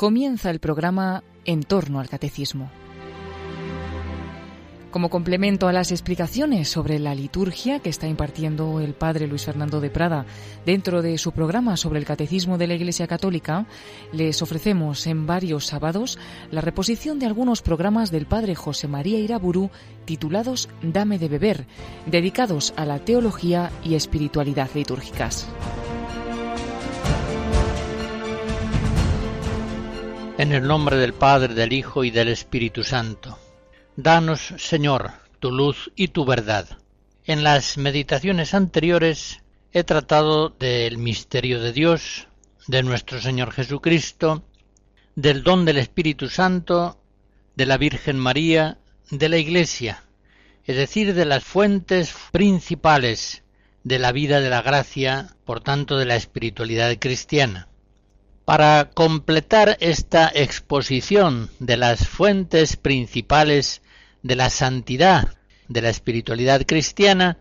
comienza 0.00 0.48
el 0.48 0.60
programa 0.60 1.22
En 1.44 1.62
torno 1.62 2.00
al 2.00 2.08
Catecismo. 2.08 2.70
Como 4.90 5.10
complemento 5.10 5.68
a 5.68 5.74
las 5.74 5.92
explicaciones 5.92 6.70
sobre 6.70 6.98
la 6.98 7.14
liturgia 7.14 7.80
que 7.80 7.90
está 7.90 8.08
impartiendo 8.08 8.80
el 8.80 8.94
padre 8.94 9.26
Luis 9.26 9.44
Fernando 9.44 9.78
de 9.78 9.90
Prada 9.90 10.24
dentro 10.64 11.02
de 11.02 11.18
su 11.18 11.32
programa 11.32 11.76
sobre 11.76 11.98
el 11.98 12.06
Catecismo 12.06 12.56
de 12.56 12.68
la 12.68 12.76
Iglesia 12.76 13.06
Católica, 13.06 13.66
les 14.10 14.40
ofrecemos 14.40 15.06
en 15.06 15.26
varios 15.26 15.66
sábados 15.66 16.18
la 16.50 16.62
reposición 16.62 17.18
de 17.18 17.26
algunos 17.26 17.60
programas 17.60 18.10
del 18.10 18.24
padre 18.24 18.54
José 18.54 18.88
María 18.88 19.18
Iraburu 19.18 19.68
titulados 20.06 20.70
Dame 20.80 21.18
de 21.18 21.28
beber, 21.28 21.66
dedicados 22.06 22.72
a 22.78 22.86
la 22.86 23.00
teología 23.00 23.70
y 23.84 23.96
espiritualidad 23.96 24.70
litúrgicas. 24.74 25.46
En 30.40 30.52
el 30.52 30.66
nombre 30.66 30.96
del 30.96 31.12
Padre, 31.12 31.52
del 31.52 31.74
Hijo 31.74 32.02
y 32.02 32.10
del 32.10 32.28
Espíritu 32.28 32.82
Santo. 32.82 33.38
Danos, 33.96 34.54
Señor, 34.56 35.10
tu 35.38 35.50
luz 35.52 35.92
y 35.96 36.08
tu 36.08 36.24
verdad. 36.24 36.78
En 37.26 37.44
las 37.44 37.76
meditaciones 37.76 38.54
anteriores 38.54 39.42
he 39.74 39.84
tratado 39.84 40.48
del 40.48 40.96
misterio 40.96 41.60
de 41.60 41.74
Dios, 41.74 42.26
de 42.66 42.82
nuestro 42.82 43.20
Señor 43.20 43.52
Jesucristo, 43.52 44.42
del 45.14 45.42
don 45.42 45.66
del 45.66 45.76
Espíritu 45.76 46.30
Santo, 46.30 46.98
de 47.54 47.66
la 47.66 47.76
Virgen 47.76 48.16
María, 48.16 48.78
de 49.10 49.28
la 49.28 49.36
Iglesia, 49.36 50.04
es 50.64 50.76
decir, 50.76 51.12
de 51.12 51.26
las 51.26 51.44
fuentes 51.44 52.14
principales 52.32 53.42
de 53.84 53.98
la 53.98 54.10
vida 54.10 54.40
de 54.40 54.48
la 54.48 54.62
gracia, 54.62 55.36
por 55.44 55.60
tanto 55.60 55.98
de 55.98 56.06
la 56.06 56.16
espiritualidad 56.16 56.96
cristiana. 56.98 57.69
Para 58.50 58.90
completar 58.90 59.76
esta 59.78 60.28
exposición 60.34 61.50
de 61.60 61.76
las 61.76 62.08
fuentes 62.08 62.76
principales 62.76 63.80
de 64.24 64.34
la 64.34 64.50
santidad 64.50 65.36
de 65.68 65.82
la 65.82 65.88
espiritualidad 65.88 66.66
cristiana, 66.66 67.38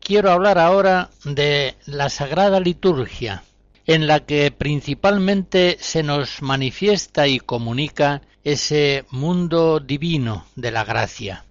quiero 0.00 0.30
hablar 0.30 0.58
ahora 0.58 1.10
de 1.24 1.74
la 1.84 2.08
Sagrada 2.08 2.58
Liturgia, 2.58 3.44
en 3.84 4.06
la 4.06 4.20
que 4.24 4.50
principalmente 4.50 5.76
se 5.78 6.02
nos 6.02 6.40
manifiesta 6.40 7.28
y 7.28 7.38
comunica 7.38 8.22
ese 8.42 9.04
mundo 9.10 9.78
divino 9.78 10.46
de 10.56 10.70
la 10.70 10.84
gracia. 10.84 11.44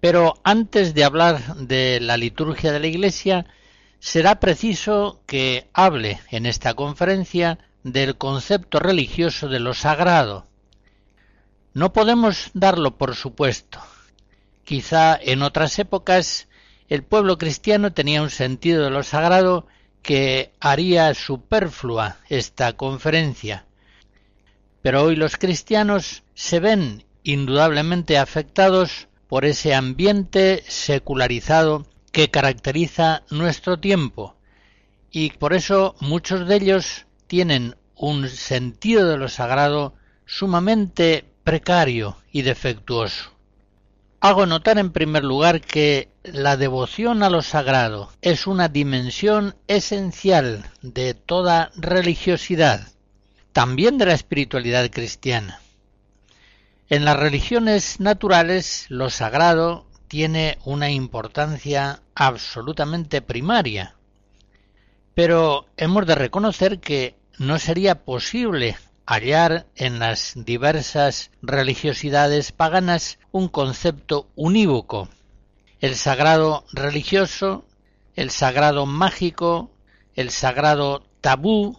Pero 0.00 0.40
antes 0.42 0.92
de 0.92 1.04
hablar 1.04 1.54
de 1.54 2.00
la 2.00 2.16
liturgia 2.16 2.72
de 2.72 2.80
la 2.80 2.88
Iglesia, 2.88 3.46
será 4.04 4.38
preciso 4.38 5.22
que 5.24 5.70
hable 5.72 6.20
en 6.30 6.44
esta 6.44 6.74
conferencia 6.74 7.58
del 7.84 8.18
concepto 8.18 8.78
religioso 8.78 9.48
de 9.48 9.60
lo 9.60 9.72
sagrado. 9.72 10.46
No 11.72 11.94
podemos 11.94 12.50
darlo 12.52 12.98
por 12.98 13.14
supuesto. 13.14 13.80
Quizá 14.62 15.18
en 15.18 15.40
otras 15.40 15.78
épocas 15.78 16.48
el 16.90 17.02
pueblo 17.02 17.38
cristiano 17.38 17.94
tenía 17.94 18.20
un 18.20 18.28
sentido 18.28 18.84
de 18.84 18.90
lo 18.90 19.02
sagrado 19.02 19.66
que 20.02 20.52
haría 20.60 21.14
superflua 21.14 22.18
esta 22.28 22.74
conferencia. 22.74 23.64
Pero 24.82 25.02
hoy 25.02 25.16
los 25.16 25.38
cristianos 25.38 26.24
se 26.34 26.60
ven 26.60 27.04
indudablemente 27.22 28.18
afectados 28.18 29.08
por 29.28 29.46
ese 29.46 29.74
ambiente 29.74 30.62
secularizado 30.68 31.86
que 32.14 32.30
caracteriza 32.30 33.24
nuestro 33.28 33.80
tiempo 33.80 34.36
y 35.10 35.30
por 35.30 35.52
eso 35.52 35.96
muchos 35.98 36.46
de 36.46 36.54
ellos 36.54 37.06
tienen 37.26 37.74
un 37.96 38.28
sentido 38.28 39.08
de 39.08 39.18
lo 39.18 39.28
sagrado 39.28 39.94
sumamente 40.24 41.24
precario 41.42 42.16
y 42.30 42.42
defectuoso. 42.42 43.32
Hago 44.20 44.46
notar 44.46 44.78
en 44.78 44.92
primer 44.92 45.24
lugar 45.24 45.60
que 45.60 46.08
la 46.22 46.56
devoción 46.56 47.24
a 47.24 47.30
lo 47.30 47.42
sagrado 47.42 48.12
es 48.22 48.46
una 48.46 48.68
dimensión 48.68 49.56
esencial 49.66 50.70
de 50.82 51.14
toda 51.14 51.72
religiosidad, 51.74 52.92
también 53.52 53.98
de 53.98 54.06
la 54.06 54.14
espiritualidad 54.14 54.88
cristiana. 54.88 55.60
En 56.88 57.04
las 57.04 57.18
religiones 57.18 57.98
naturales 57.98 58.86
lo 58.88 59.10
sagrado 59.10 59.86
tiene 60.14 60.58
una 60.64 60.92
importancia 60.92 62.00
absolutamente 62.14 63.20
primaria. 63.20 63.96
Pero 65.12 65.66
hemos 65.76 66.06
de 66.06 66.14
reconocer 66.14 66.78
que 66.78 67.16
no 67.40 67.58
sería 67.58 68.04
posible 68.04 68.76
hallar 69.06 69.66
en 69.74 69.98
las 69.98 70.34
diversas 70.36 71.32
religiosidades 71.42 72.52
paganas 72.52 73.18
un 73.32 73.48
concepto 73.48 74.28
unívoco. 74.36 75.08
El 75.80 75.96
sagrado 75.96 76.64
religioso, 76.72 77.64
el 78.14 78.30
sagrado 78.30 78.86
mágico, 78.86 79.72
el 80.14 80.30
sagrado 80.30 81.02
tabú 81.22 81.76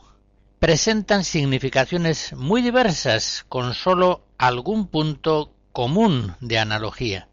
presentan 0.59 1.23
significaciones 1.23 2.33
muy 2.33 2.61
diversas 2.61 3.45
con 3.47 3.73
sólo 3.73 4.25
algún 4.37 4.87
punto 4.87 5.53
común 5.71 6.35
de 6.41 6.59
analogía. 6.59 7.29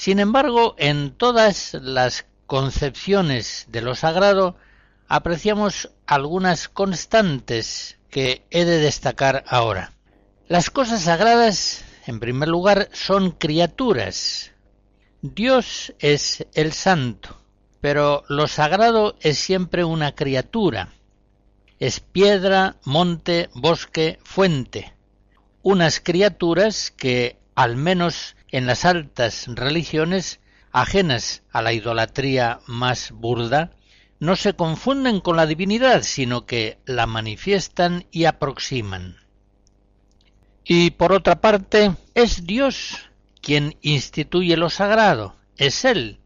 Sin 0.00 0.18
embargo, 0.18 0.76
en 0.78 1.10
todas 1.10 1.74
las 1.74 2.24
concepciones 2.46 3.66
de 3.68 3.82
lo 3.82 3.94
sagrado 3.94 4.56
apreciamos 5.08 5.90
algunas 6.06 6.70
constantes 6.70 7.98
que 8.08 8.46
he 8.50 8.64
de 8.64 8.78
destacar 8.78 9.44
ahora. 9.46 9.92
Las 10.48 10.70
cosas 10.70 11.02
sagradas, 11.02 11.84
en 12.06 12.18
primer 12.18 12.48
lugar, 12.48 12.88
son 12.94 13.32
criaturas. 13.32 14.52
Dios 15.20 15.92
es 15.98 16.46
el 16.54 16.72
santo, 16.72 17.36
pero 17.82 18.24
lo 18.30 18.48
sagrado 18.48 19.16
es 19.20 19.38
siempre 19.38 19.84
una 19.84 20.14
criatura. 20.14 20.94
Es 21.78 22.00
piedra, 22.00 22.76
monte, 22.84 23.50
bosque, 23.52 24.18
fuente. 24.24 24.94
Unas 25.60 26.00
criaturas 26.00 26.90
que, 26.90 27.36
al 27.54 27.76
menos 27.76 28.34
en 28.50 28.66
las 28.66 28.84
altas 28.84 29.46
religiones, 29.48 30.40
ajenas 30.72 31.42
a 31.50 31.62
la 31.62 31.72
idolatría 31.72 32.60
más 32.66 33.12
burda, 33.12 33.72
no 34.18 34.36
se 34.36 34.54
confunden 34.54 35.20
con 35.20 35.36
la 35.36 35.46
divinidad, 35.46 36.02
sino 36.02 36.46
que 36.46 36.78
la 36.84 37.06
manifiestan 37.06 38.06
y 38.10 38.26
aproximan. 38.26 39.16
Y 40.64 40.90
por 40.90 41.12
otra 41.12 41.40
parte, 41.40 41.92
es 42.14 42.46
Dios 42.46 43.10
quien 43.40 43.76
instituye 43.80 44.56
lo 44.56 44.68
sagrado, 44.68 45.36
es 45.56 45.84
Él 45.84 46.20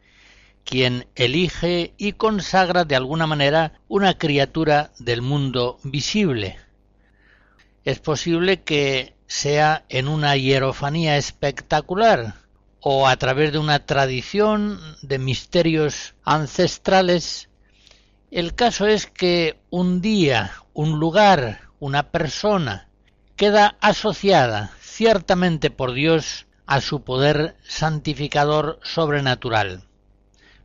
quien 0.65 1.07
elige 1.15 1.95
y 1.99 2.13
consagra 2.13 2.85
de 2.85 2.97
alguna 2.97 3.27
manera 3.27 3.81
una 3.87 4.17
criatura 4.19 4.93
del 4.99 5.23
mundo 5.23 5.79
visible. 5.85 6.59
Es 7.85 8.01
posible 8.01 8.63
que 8.63 9.14
sea 9.27 9.85
en 9.89 10.09
una 10.09 10.37
hierofanía 10.37 11.17
espectacular 11.17 12.35
o 12.81 13.09
a 13.09 13.17
través 13.17 13.53
de 13.53 13.59
una 13.59 13.87
tradición 13.87 14.79
de 15.03 15.19
misterios 15.19 16.15
ancestrales, 16.25 17.49
el 18.31 18.55
caso 18.55 18.87
es 18.87 19.07
que 19.07 19.59
un 19.71 20.01
día, 20.01 20.53
un 20.75 20.99
lugar, 20.99 21.63
una 21.79 22.11
persona 22.11 22.89
queda 23.37 23.77
asociada 23.81 24.73
ciertamente 24.81 25.71
por 25.71 25.93
Dios 25.93 26.47
a 26.67 26.81
su 26.81 27.03
poder 27.03 27.57
santificador 27.67 28.81
sobrenatural. 28.83 29.85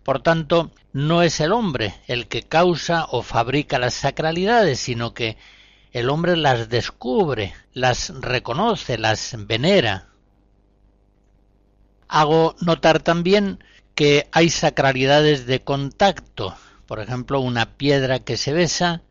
Por 0.03 0.21
tanto, 0.21 0.71
no 0.93 1.21
es 1.21 1.39
el 1.39 1.51
hombre 1.51 1.93
el 2.07 2.27
que 2.27 2.43
causa 2.43 3.05
o 3.11 3.21
fabrica 3.21 3.79
las 3.79 3.93
sacralidades, 3.93 4.79
sino 4.79 5.13
que 5.13 5.37
el 5.91 6.09
hombre 6.09 6.37
las 6.37 6.69
descubre, 6.69 7.53
las 7.73 8.09
reconoce, 8.21 8.97
las 8.97 9.35
venera. 9.47 10.09
Hago 12.07 12.55
notar 12.61 13.01
también 13.01 13.63
que 13.95 14.27
hay 14.31 14.49
sacralidades 14.49 15.45
de 15.45 15.63
contacto, 15.63 16.55
por 16.85 16.99
ejemplo, 16.99 17.39
una 17.39 17.77
piedra 17.77 18.19
que 18.19 18.37
se 18.37 18.53
besa, 18.53 19.03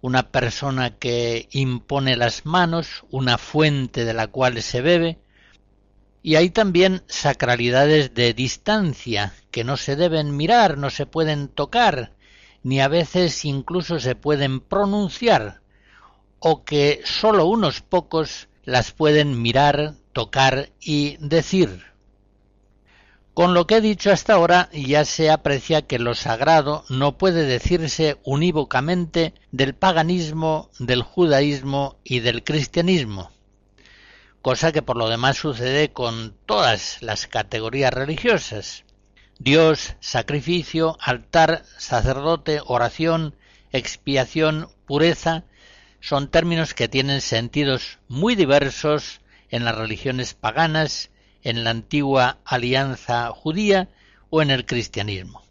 una 0.00 0.30
persona 0.30 0.96
que 0.96 1.48
impone 1.50 2.16
las 2.16 2.46
manos, 2.46 3.04
una 3.10 3.36
fuente 3.36 4.04
de 4.04 4.14
la 4.14 4.28
cual 4.28 4.62
se 4.62 4.80
bebe, 4.80 5.18
y 6.22 6.36
hay 6.36 6.50
también 6.50 7.02
sacralidades 7.06 8.14
de 8.14 8.34
distancia, 8.34 9.34
que 9.50 9.64
no 9.64 9.76
se 9.76 9.96
deben 9.96 10.36
mirar, 10.36 10.78
no 10.78 10.90
se 10.90 11.06
pueden 11.06 11.48
tocar, 11.48 12.12
ni 12.62 12.80
a 12.80 12.88
veces 12.88 13.44
incluso 13.44 13.98
se 13.98 14.14
pueden 14.14 14.60
pronunciar, 14.60 15.60
o 16.40 16.64
que 16.64 17.00
sólo 17.04 17.46
unos 17.46 17.80
pocos 17.80 18.48
las 18.64 18.92
pueden 18.92 19.40
mirar, 19.40 19.94
tocar 20.12 20.70
y 20.80 21.16
decir. 21.20 21.84
Con 23.38 23.54
lo 23.54 23.68
que 23.68 23.76
he 23.76 23.80
dicho 23.80 24.10
hasta 24.10 24.34
ahora 24.34 24.68
ya 24.72 25.04
se 25.04 25.30
aprecia 25.30 25.82
que 25.82 26.00
lo 26.00 26.16
sagrado 26.16 26.84
no 26.88 27.18
puede 27.18 27.44
decirse 27.44 28.18
unívocamente 28.24 29.32
del 29.52 29.76
paganismo, 29.76 30.70
del 30.80 31.02
judaísmo 31.02 31.98
y 32.02 32.18
del 32.18 32.42
cristianismo, 32.42 33.30
cosa 34.42 34.72
que 34.72 34.82
por 34.82 34.96
lo 34.96 35.08
demás 35.08 35.36
sucede 35.36 35.92
con 35.92 36.34
todas 36.46 37.00
las 37.00 37.28
categorías 37.28 37.94
religiosas. 37.94 38.84
Dios, 39.38 39.94
sacrificio, 40.00 40.98
altar, 41.00 41.62
sacerdote, 41.76 42.60
oración, 42.66 43.36
expiación, 43.70 44.68
pureza, 44.84 45.44
son 46.00 46.28
términos 46.30 46.74
que 46.74 46.88
tienen 46.88 47.20
sentidos 47.20 47.98
muy 48.08 48.34
diversos 48.34 49.20
en 49.50 49.64
las 49.64 49.76
religiones 49.76 50.34
paganas, 50.34 51.10
en 51.42 51.64
la 51.64 51.70
antigua 51.70 52.38
alianza 52.44 53.30
judía 53.30 53.88
o 54.30 54.42
en 54.42 54.50
el 54.50 54.66
cristianismo. 54.66 55.42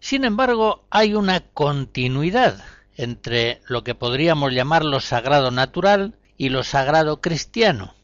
Sin 0.00 0.24
embargo, 0.24 0.84
hay 0.90 1.14
una 1.14 1.40
continuidad 1.40 2.62
entre 2.96 3.60
lo 3.66 3.84
que 3.84 3.94
podríamos 3.94 4.52
llamar 4.52 4.84
lo 4.84 5.00
sagrado 5.00 5.50
natural 5.50 6.14
y 6.36 6.50
lo 6.50 6.62
sagrado 6.62 7.20
cristiano. 7.20 7.94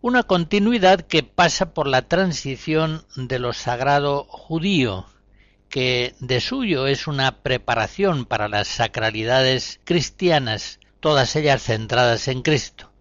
Una 0.00 0.24
continuidad 0.24 1.00
que 1.00 1.22
pasa 1.22 1.74
por 1.74 1.86
la 1.86 2.02
transición 2.02 3.04
de 3.16 3.38
lo 3.38 3.52
sagrado 3.52 4.24
judío, 4.24 5.06
que 5.72 6.14
de 6.20 6.42
suyo 6.42 6.86
es 6.86 7.06
una 7.06 7.38
preparación 7.38 8.26
para 8.26 8.46
las 8.46 8.68
sacralidades 8.68 9.80
cristianas, 9.84 10.78
todas 11.00 11.34
ellas 11.34 11.62
centradas 11.62 12.28
en 12.28 12.42
Cristo. 12.42 12.92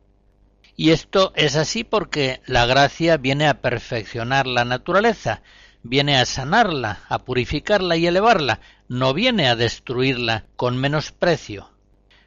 Y 0.78 0.92
esto 0.92 1.34
es 1.36 1.58
así 1.58 1.84
porque 1.84 2.40
la 2.46 2.66
gracia 2.66 3.18
viene 3.18 3.50
a 3.50 3.60
perfeccionar 3.60 4.48
la 4.48 4.64
naturaleza, 4.64 5.42
viene 5.84 6.18
a 6.18 6.24
sanarla, 6.24 7.02
a 7.10 7.26
purificarla 7.26 7.98
y 7.98 8.08
elevarla, 8.08 8.62
no 8.88 9.14
viene 9.14 9.50
a 9.50 9.58
destruirla 9.58 10.46
con 10.56 10.78
menosprecio. 10.78 11.70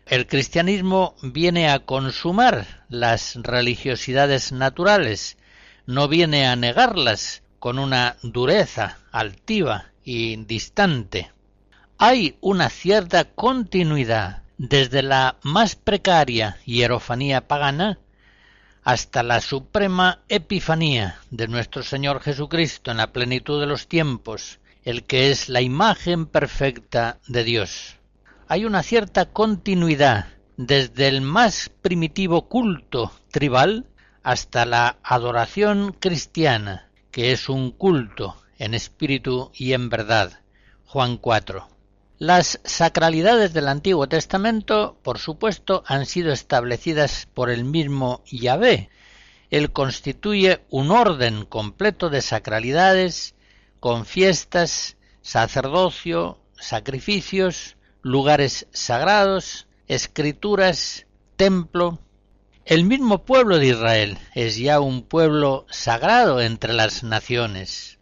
El 0.05 0.26
cristianismo 0.26 1.17
viene 1.23 1.70
a 1.70 1.79
consumar 1.79 2.85
las 2.91 3.37
religiosidades 3.37 4.52
naturales, 4.52 5.38
no 5.87 6.06
viene 6.06 6.46
a 6.46 6.55
negarlas 6.55 7.43
con 7.58 7.79
una 7.79 8.17
dureza 8.23 8.99
altiva 9.11 9.94
y 10.05 10.37
distante. 10.45 11.33
Hay 11.99 12.37
una 12.41 12.69
cierta 12.69 13.25
continuidad 13.25 14.43
desde 14.59 15.03
la 15.03 15.37
más 15.43 15.75
precaria 15.75 16.59
hierofanía 16.65 17.49
pagana 17.49 17.99
hasta 18.85 19.23
la 19.23 19.41
suprema 19.41 20.21
epifanía 20.29 21.19
de 21.31 21.49
nuestro 21.49 21.83
Señor 21.83 22.21
Jesucristo 22.21 22.91
en 22.91 22.99
la 22.99 23.12
plenitud 23.12 23.61
de 23.61 23.67
los 23.67 23.89
tiempos, 23.89 24.61
el 24.85 25.05
que 25.05 25.31
es 25.31 25.49
la 25.49 25.62
imagen 25.62 26.27
perfecta 26.27 27.19
de 27.27 27.45
Dios. 27.45 27.97
Hay 28.47 28.67
una 28.67 28.83
cierta 28.83 29.25
continuidad 29.27 30.27
desde 30.59 31.09
el 31.09 31.23
más 31.23 31.71
primitivo 31.81 32.49
culto 32.49 33.11
tribal 33.31 33.87
hasta 34.23 34.67
la 34.67 34.99
adoración 35.03 35.97
cristiana, 35.99 36.91
que 37.11 37.33
es 37.33 37.49
un 37.49 37.71
culto 37.71 38.37
en 38.59 38.75
espíritu 38.75 39.51
y 39.55 39.73
en 39.73 39.89
verdad. 39.89 40.41
Juan 40.87 41.17
4. 41.17 41.69
Las 42.19 42.61
sacralidades 42.65 43.53
del 43.53 43.69
Antiguo 43.69 44.09
Testamento, 44.09 44.97
por 45.03 45.19
supuesto, 45.19 45.83
han 45.87 46.06
sido 46.06 46.33
establecidas 46.33 47.27
por 47.35 47.51
el 47.51 47.65
mismo 47.65 48.23
Yahvé. 48.31 48.89
Él 49.51 49.73
constituye 49.73 50.62
un 50.71 50.91
orden 50.91 51.45
completo 51.45 52.11
de 52.11 52.23
sacralidades, 52.23 53.35
con 53.81 54.06
fiestas, 54.06 54.97
sacerdocio, 55.23 56.39
sacrificios, 56.56 57.77
lugares 58.03 58.69
sagrados, 58.73 59.67
escrituras, 59.89 61.06
templo. 61.37 61.99
El 62.65 62.85
mismo 62.85 63.25
pueblo 63.25 63.59
de 63.59 63.67
Israel 63.67 64.19
es 64.35 64.56
ya 64.56 64.81
un 64.81 65.03
pueblo 65.03 65.67
sagrado 65.69 66.41
entre 66.41 66.73
las 66.73 67.03
naciones. 67.03 67.99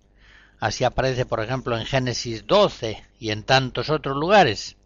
Así 0.62 0.85
aparece, 0.85 1.26
por 1.26 1.41
ejemplo, 1.41 1.76
en 1.76 1.85
Génesis 1.85 2.47
12 2.47 3.03
y 3.19 3.32
en 3.32 3.43
tantos 3.43 3.91
otros 3.91 4.17
lugares. 4.17 4.76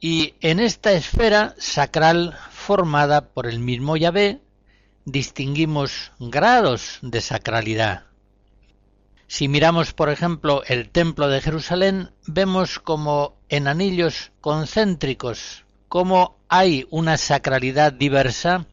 Y 0.00 0.34
en 0.40 0.58
esta 0.58 0.90
esfera 0.94 1.54
sacral 1.58 2.36
formada 2.50 3.28
por 3.28 3.46
el 3.46 3.60
mismo 3.60 3.96
Yahvé, 3.96 4.40
distinguimos 5.04 6.10
grados 6.18 6.98
de 7.02 7.20
sacralidad. 7.20 8.06
Si 9.28 9.46
miramos, 9.46 9.92
por 9.92 10.10
ejemplo, 10.10 10.64
el 10.66 10.90
templo 10.90 11.28
de 11.28 11.40
Jerusalén, 11.40 12.10
vemos 12.26 12.80
como 12.80 13.36
en 13.48 13.68
anillos 13.68 14.32
concéntricos, 14.40 15.66
como 15.86 16.36
hay 16.48 16.88
una 16.90 17.16
sacralidad 17.16 17.92
diversa 17.92 18.66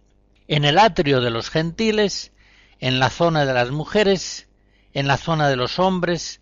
en 0.48 0.66
el 0.66 0.80
atrio 0.80 1.22
de 1.22 1.30
los 1.30 1.52
gentiles, 1.52 2.32
en 2.80 2.98
la 2.98 3.12
zona 3.12 3.46
de 3.46 3.54
las 3.54 3.70
mujeres 3.70 4.49
en 4.94 5.08
la 5.08 5.18
zona 5.18 5.50
de 5.50 5.56
los 5.56 5.80
hombres, 5.80 6.42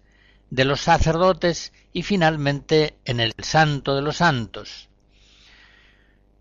de 0.49 0.65
los 0.65 0.81
sacerdotes 0.81 1.73
y 1.93 2.03
finalmente 2.03 2.97
en 3.05 3.19
el 3.19 3.33
santo 3.39 3.95
de 3.95 4.01
los 4.01 4.17
santos. 4.17 4.89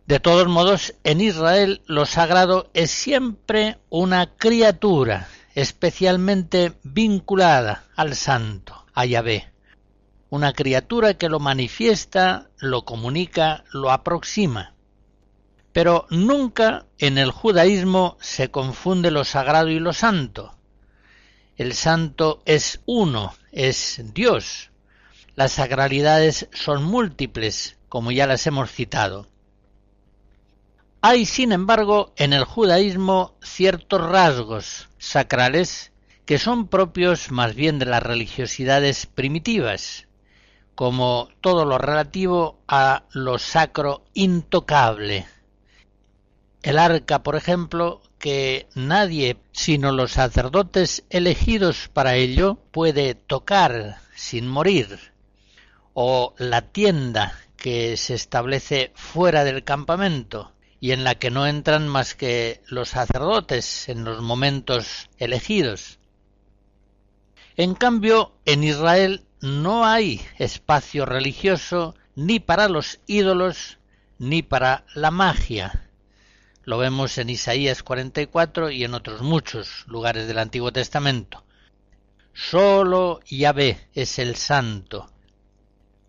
De 0.07 0.21
todos 0.21 0.47
modos, 0.47 0.95
en 1.03 1.21
Israel 1.21 1.83
lo 1.87 2.07
sagrado 2.07 2.71
es 2.75 2.93
siempre 2.93 3.79
una 3.91 4.37
criatura 4.37 5.27
especialmente 5.57 6.75
vinculada 6.85 7.87
al 7.97 8.15
santo, 8.15 8.85
a 8.95 9.07
Yahvé. 9.07 9.51
Una 10.29 10.53
criatura 10.53 11.15
que 11.15 11.29
lo 11.29 11.41
manifiesta, 11.41 12.51
lo 12.59 12.85
comunica, 12.85 13.65
lo 13.73 13.91
aproxima. 13.91 14.75
Pero 15.73 16.07
nunca 16.11 16.85
en 16.99 17.17
el 17.17 17.31
judaísmo 17.31 18.17
se 18.21 18.51
confunde 18.51 19.11
lo 19.11 19.25
sagrado 19.25 19.69
y 19.69 19.81
lo 19.81 19.93
santo. 19.93 20.56
El 21.57 21.73
santo 21.73 22.43
es 22.45 22.81
uno, 22.85 23.35
es 23.51 24.03
Dios. 24.13 24.71
Las 25.37 25.53
sacralidades 25.53 26.49
son 26.53 26.85
múltiples, 26.85 27.79
como 27.89 28.13
ya 28.13 28.27
las 28.27 28.47
hemos 28.47 28.71
citado. 28.71 29.27
Hay, 31.01 31.25
sin 31.25 31.53
embargo, 31.53 32.13
en 32.17 32.35
el 32.35 32.45
judaísmo 32.45 33.37
ciertos 33.41 34.03
rasgos 34.03 34.89
sacrales 34.99 35.93
que 36.27 36.39
son 36.39 36.69
propios 36.69 37.31
más 37.31 37.55
bien 37.55 37.79
de 37.79 37.87
las 37.87 38.03
religiosidades 38.03 39.07
primitivas, 39.07 40.09
como 40.75 41.29
todo 41.41 41.65
lo 41.65 41.79
relativo 41.79 42.59
a 42.69 43.05
lo 43.13 43.39
sacro 43.39 44.05
intocable. 44.13 45.27
El 46.63 46.79
arca, 46.79 47.23
por 47.23 47.37
ejemplo, 47.37 48.03
que 48.27 48.67
nadie 48.75 49.37
sino 49.53 49.93
los 49.93 50.11
sacerdotes 50.11 51.05
elegidos 51.11 51.89
para 51.93 52.17
ello 52.17 52.59
puede 52.73 53.15
tocar 53.15 53.99
sin 54.17 54.49
morir, 54.49 55.13
o 55.95 56.35
la 56.37 56.63
tienda 56.63 57.39
que 57.57 57.97
se 57.97 58.15
establece 58.15 58.91
fuera 58.97 59.45
del 59.45 59.63
campamento 59.63 60.51
y 60.81 60.91
en 60.91 61.05
la 61.05 61.15
que 61.15 61.31
no 61.31 61.47
entran 61.47 61.87
más 61.87 62.17
que 62.17 62.63
los 62.67 62.89
sacerdotes 62.89 63.89
en 63.89 64.03
los 64.03 64.21
momentos 64.23 65.09
elegidos. 65.19 66.01
En 67.57 67.77
cambio, 67.77 68.33
en 68.45 68.65
Israel 68.65 69.25
no 69.41 69.87
hay 69.87 70.21
espacio 70.37 71.07
religioso 71.07 71.95
ni 72.17 72.41
para 72.41 72.69
los 72.69 72.99
ídolos 73.07 73.79
ni 74.19 74.43
para 74.43 74.85
la 74.97 75.13
magia, 75.13 75.86
lo 76.67 76.79
vemos 76.79 77.17
en 77.19 77.31
Isaías 77.31 77.85
44 77.85 78.71
y 78.73 78.83
en 78.83 78.95
otros 78.95 79.23
muchos 79.23 79.85
lugares 79.87 80.27
del 80.27 80.41
Antiguo 80.41 80.73
Testamento. 80.73 81.45
Solo 82.35 83.21
Yahvé 83.25 83.89
es 83.95 84.19
el 84.19 84.35
Santo. 84.35 85.09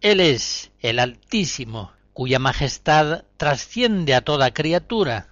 Él 0.01 0.19
es 0.19 0.71
el 0.79 0.97
Altísimo, 0.97 1.91
cuya 2.11 2.39
majestad 2.39 3.25
trasciende 3.37 4.15
a 4.15 4.21
toda 4.21 4.51
criatura 4.51 5.27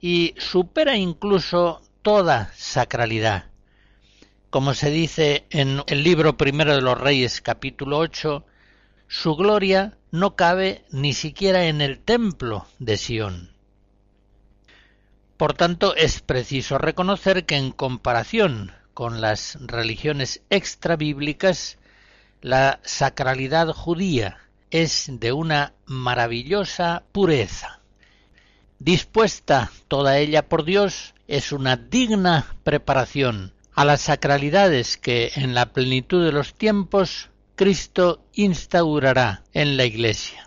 y 0.00 0.34
supera 0.38 0.96
incluso 0.96 1.82
toda 2.00 2.50
sacralidad. 2.56 3.50
Como 4.48 4.72
se 4.72 4.90
dice 4.90 5.44
en 5.50 5.82
el 5.86 6.02
libro 6.02 6.38
primero 6.38 6.74
de 6.74 6.80
los 6.80 6.98
Reyes 6.98 7.42
capítulo 7.42 7.98
8, 7.98 8.46
su 9.06 9.36
gloria 9.36 9.98
no 10.10 10.34
cabe 10.34 10.86
ni 10.90 11.12
siquiera 11.12 11.66
en 11.66 11.82
el 11.82 11.98
templo 11.98 12.66
de 12.78 12.96
Sión. 12.96 13.55
Por 15.36 15.52
tanto, 15.52 15.94
es 15.94 16.20
preciso 16.20 16.78
reconocer 16.78 17.44
que 17.44 17.56
en 17.56 17.70
comparación 17.70 18.72
con 18.94 19.20
las 19.20 19.58
religiones 19.60 20.40
extrabíblicas, 20.48 21.76
la 22.40 22.80
sacralidad 22.82 23.68
judía 23.68 24.38
es 24.70 25.06
de 25.10 25.32
una 25.32 25.74
maravillosa 25.84 27.02
pureza. 27.12 27.80
Dispuesta 28.78 29.70
toda 29.88 30.18
ella 30.18 30.48
por 30.48 30.64
Dios, 30.64 31.14
es 31.28 31.52
una 31.52 31.76
digna 31.76 32.56
preparación, 32.64 33.52
a 33.74 33.84
las 33.84 34.02
sacralidades 34.02 34.96
que 34.96 35.32
en 35.36 35.54
la 35.54 35.72
plenitud 35.72 36.24
de 36.24 36.32
los 36.32 36.54
tiempos 36.54 37.28
Cristo 37.56 38.22
instaurará 38.32 39.42
en 39.52 39.76
la 39.76 39.84
Iglesia. 39.84 40.45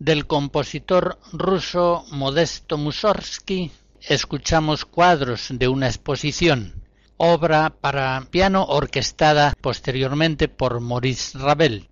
Del 0.00 0.26
compositor 0.26 1.18
ruso 1.30 2.06
Modesto 2.10 2.78
Mussorgsky 2.78 3.70
escuchamos 4.00 4.86
cuadros 4.86 5.48
de 5.50 5.68
una 5.68 5.88
exposición, 5.88 6.82
obra 7.18 7.68
para 7.68 8.26
piano 8.30 8.64
orquestada 8.64 9.52
posteriormente 9.60 10.48
por 10.48 10.80
Maurice 10.80 11.36
Ravel. 11.36 11.90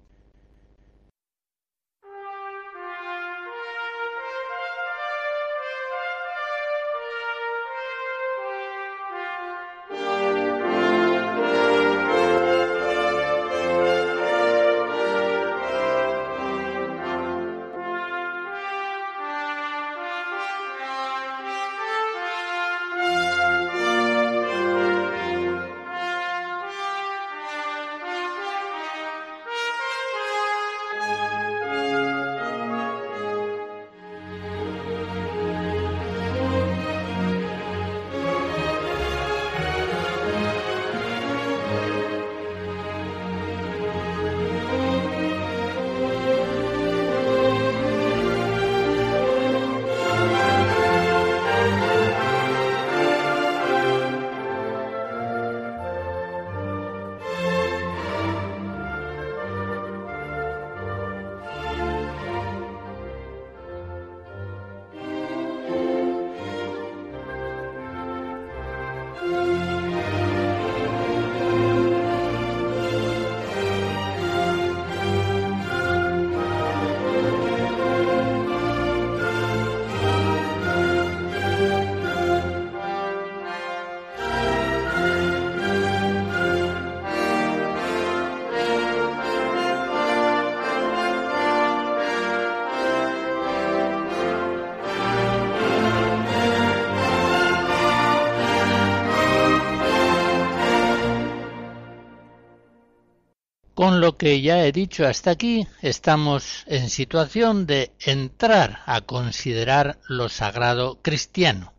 Lo 104.09 104.17
que 104.17 104.41
ya 104.41 104.65
he 104.65 104.73
dicho 104.73 105.07
hasta 105.07 105.31
aquí, 105.31 105.67
estamos 105.83 106.65
en 106.67 106.89
situación 106.89 107.67
de 107.67 107.93
entrar 108.01 108.81
a 108.87 109.03
considerar 109.03 109.99
lo 110.09 110.31
sagrado 110.31 110.99
cristiano. 111.03 111.75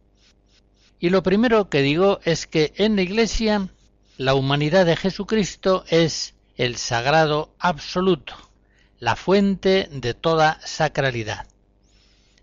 Y 1.00 1.10
lo 1.10 1.24
primero 1.24 1.72
que 1.72 1.82
digo 1.82 2.20
es 2.26 2.46
que 2.46 2.72
en 2.76 2.96
la 2.98 3.02
Iglesia 3.02 3.70
la 4.18 4.36
humanidad 4.36 4.86
de 4.86 4.96
Jesucristo 4.96 5.86
es 5.88 6.36
el 6.56 6.78
sagrado 6.78 7.52
absoluto, 7.58 8.36
la 9.00 9.16
fuente 9.16 9.90
de 9.92 10.14
toda 10.14 10.60
sacralidad. 10.64 11.48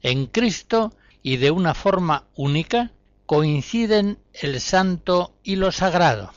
En 0.02 0.26
Cristo 0.26 0.96
y 1.22 1.36
de 1.36 1.52
una 1.52 1.74
forma 1.74 2.24
única 2.34 2.90
coinciden 3.24 4.18
el 4.32 4.60
santo 4.60 5.36
y 5.44 5.54
lo 5.54 5.70
sagrado. 5.70 6.32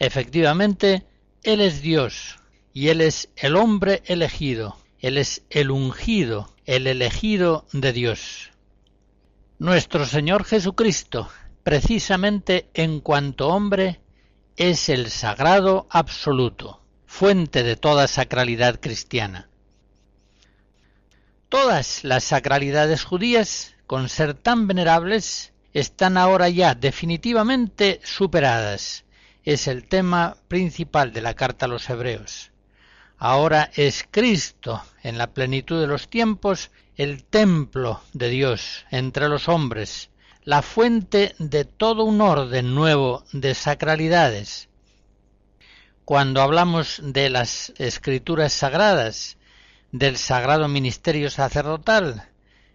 Efectivamente, 0.00 1.05
él 1.46 1.60
es 1.60 1.80
Dios 1.80 2.40
y 2.72 2.88
Él 2.88 3.00
es 3.00 3.28
el 3.36 3.54
hombre 3.54 4.02
elegido, 4.06 4.76
Él 4.98 5.16
es 5.16 5.42
el 5.48 5.70
ungido, 5.70 6.52
el 6.64 6.88
elegido 6.88 7.66
de 7.72 7.92
Dios. 7.92 8.50
Nuestro 9.60 10.06
Señor 10.06 10.44
Jesucristo, 10.44 11.28
precisamente 11.62 12.68
en 12.74 12.98
cuanto 12.98 13.48
hombre, 13.48 14.00
es 14.56 14.88
el 14.88 15.08
sagrado 15.08 15.86
absoluto, 15.88 16.82
fuente 17.06 17.62
de 17.62 17.76
toda 17.76 18.08
sacralidad 18.08 18.80
cristiana. 18.80 19.48
Todas 21.48 22.02
las 22.02 22.24
sacralidades 22.24 23.04
judías, 23.04 23.76
con 23.86 24.08
ser 24.08 24.34
tan 24.34 24.66
venerables, 24.66 25.52
están 25.72 26.18
ahora 26.18 26.48
ya 26.48 26.74
definitivamente 26.74 28.00
superadas 28.02 29.05
es 29.46 29.68
el 29.68 29.88
tema 29.88 30.36
principal 30.48 31.12
de 31.12 31.22
la 31.22 31.34
carta 31.34 31.64
a 31.64 31.68
los 31.68 31.88
hebreos. 31.88 32.50
Ahora 33.16 33.70
es 33.74 34.04
Cristo, 34.10 34.82
en 35.02 35.16
la 35.16 35.28
plenitud 35.28 35.80
de 35.80 35.86
los 35.86 36.08
tiempos, 36.08 36.70
el 36.96 37.24
templo 37.24 38.02
de 38.12 38.28
Dios 38.28 38.84
entre 38.90 39.28
los 39.28 39.48
hombres, 39.48 40.10
la 40.42 40.62
fuente 40.62 41.34
de 41.38 41.64
todo 41.64 42.04
un 42.04 42.20
orden 42.20 42.74
nuevo 42.74 43.24
de 43.32 43.54
sacralidades. 43.54 44.68
Cuando 46.04 46.42
hablamos 46.42 47.00
de 47.02 47.30
las 47.30 47.72
escrituras 47.78 48.52
sagradas, 48.52 49.38
del 49.92 50.16
sagrado 50.16 50.66
ministerio 50.66 51.30
sacerdotal, 51.30 52.28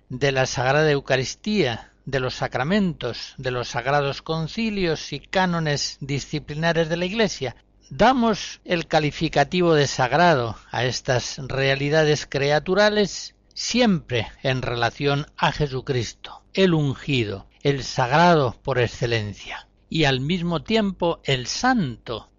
de 0.07 0.31
la 0.31 0.45
sagrada 0.45 0.89
Eucaristía, 0.89 1.90
de 2.05 2.19
los 2.19 2.35
sacramentos, 2.35 3.35
de 3.37 3.51
los 3.51 3.69
sagrados 3.69 4.21
concilios 4.21 5.13
y 5.13 5.19
cánones 5.19 5.97
disciplinares 6.01 6.89
de 6.89 6.97
la 6.97 7.05
Iglesia, 7.05 7.55
damos 7.89 8.61
el 8.63 8.87
calificativo 8.87 9.73
de 9.73 9.87
sagrado 9.87 10.55
a 10.71 10.85
estas 10.85 11.37
realidades 11.37 12.25
creaturales 12.25 13.35
siempre 13.53 14.31
en 14.43 14.61
relación 14.61 15.27
a 15.37 15.51
Jesucristo, 15.51 16.43
el 16.53 16.73
ungido, 16.73 17.47
el 17.61 17.83
sagrado 17.83 18.57
por 18.63 18.79
excelencia, 18.79 19.67
y 19.89 20.05
al 20.05 20.21
mismo 20.21 20.63
tiempo 20.63 21.19
el 21.23 21.47
santo. 21.47 22.29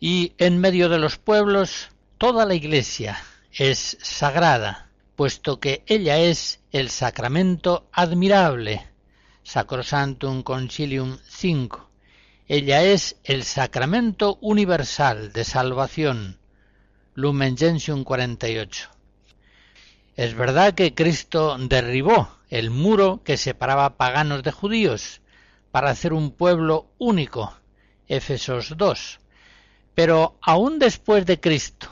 Y 0.00 0.32
en 0.38 0.58
medio 0.58 0.88
de 0.88 0.98
los 0.98 1.18
pueblos, 1.18 1.90
toda 2.18 2.46
la 2.46 2.54
Iglesia 2.54 3.18
es 3.52 3.98
sagrada, 4.00 4.87
puesto 5.18 5.58
que 5.58 5.82
ella 5.88 6.18
es 6.18 6.60
el 6.70 6.90
sacramento 6.90 7.88
admirable, 7.90 8.86
Sacrosantum 9.42 10.44
Concilium 10.44 11.18
5. 11.26 11.90
Ella 12.46 12.84
es 12.84 13.16
el 13.24 13.42
sacramento 13.42 14.38
universal 14.40 15.32
de 15.32 15.42
salvación, 15.42 16.38
Lumen 17.14 17.56
Gentium 17.56 18.04
48. 18.04 18.90
Es 20.14 20.34
verdad 20.36 20.74
que 20.74 20.94
Cristo 20.94 21.58
derribó 21.58 22.38
el 22.48 22.70
muro 22.70 23.20
que 23.24 23.36
separaba 23.36 23.96
paganos 23.96 24.44
de 24.44 24.52
judíos 24.52 25.20
para 25.72 25.90
hacer 25.90 26.12
un 26.12 26.30
pueblo 26.30 26.92
único, 26.96 27.58
Éfesos 28.06 28.76
2. 28.76 29.18
Pero 29.96 30.38
aún 30.42 30.78
después 30.78 31.26
de 31.26 31.40
Cristo 31.40 31.88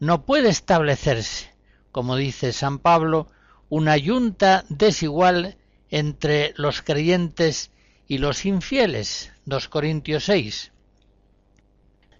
no 0.00 0.24
puede 0.24 0.48
establecerse 0.48 1.53
como 1.94 2.16
dice 2.16 2.52
San 2.52 2.80
Pablo, 2.80 3.28
una 3.68 3.96
yunta 3.96 4.64
desigual 4.68 5.58
entre 5.90 6.52
los 6.56 6.82
creyentes 6.82 7.70
y 8.08 8.18
los 8.18 8.46
infieles, 8.46 9.32
2 9.44 9.68
Corintios 9.68 10.24
6. 10.24 10.72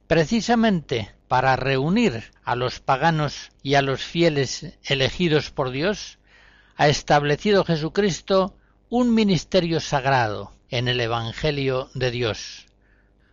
Precisamente 0.06 1.12
para 1.26 1.56
reunir 1.56 2.30
a 2.44 2.54
los 2.54 2.78
paganos 2.78 3.50
y 3.64 3.74
a 3.74 3.82
los 3.82 4.00
fieles 4.00 4.78
elegidos 4.84 5.50
por 5.50 5.72
Dios, 5.72 6.20
ha 6.76 6.86
establecido 6.86 7.64
Jesucristo 7.64 8.56
un 8.90 9.12
ministerio 9.12 9.80
sagrado 9.80 10.52
en 10.70 10.86
el 10.86 11.00
Evangelio 11.00 11.90
de 11.94 12.12
Dios. 12.12 12.66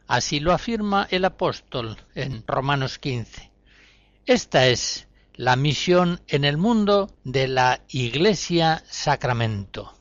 Así 0.08 0.40
lo 0.40 0.54
afirma 0.54 1.08
el 1.12 1.24
apóstol 1.24 1.98
en 2.16 2.44
Romanos 2.48 2.98
15. 2.98 3.52
Esta 4.26 4.68
es 4.68 5.08
la 5.42 5.56
misión 5.56 6.22
en 6.28 6.46
el 6.46 6.58
mundo 6.58 7.10
de 7.24 7.48
la 7.48 7.82
Iglesia 7.90 8.84
Sacramento. 8.88 9.92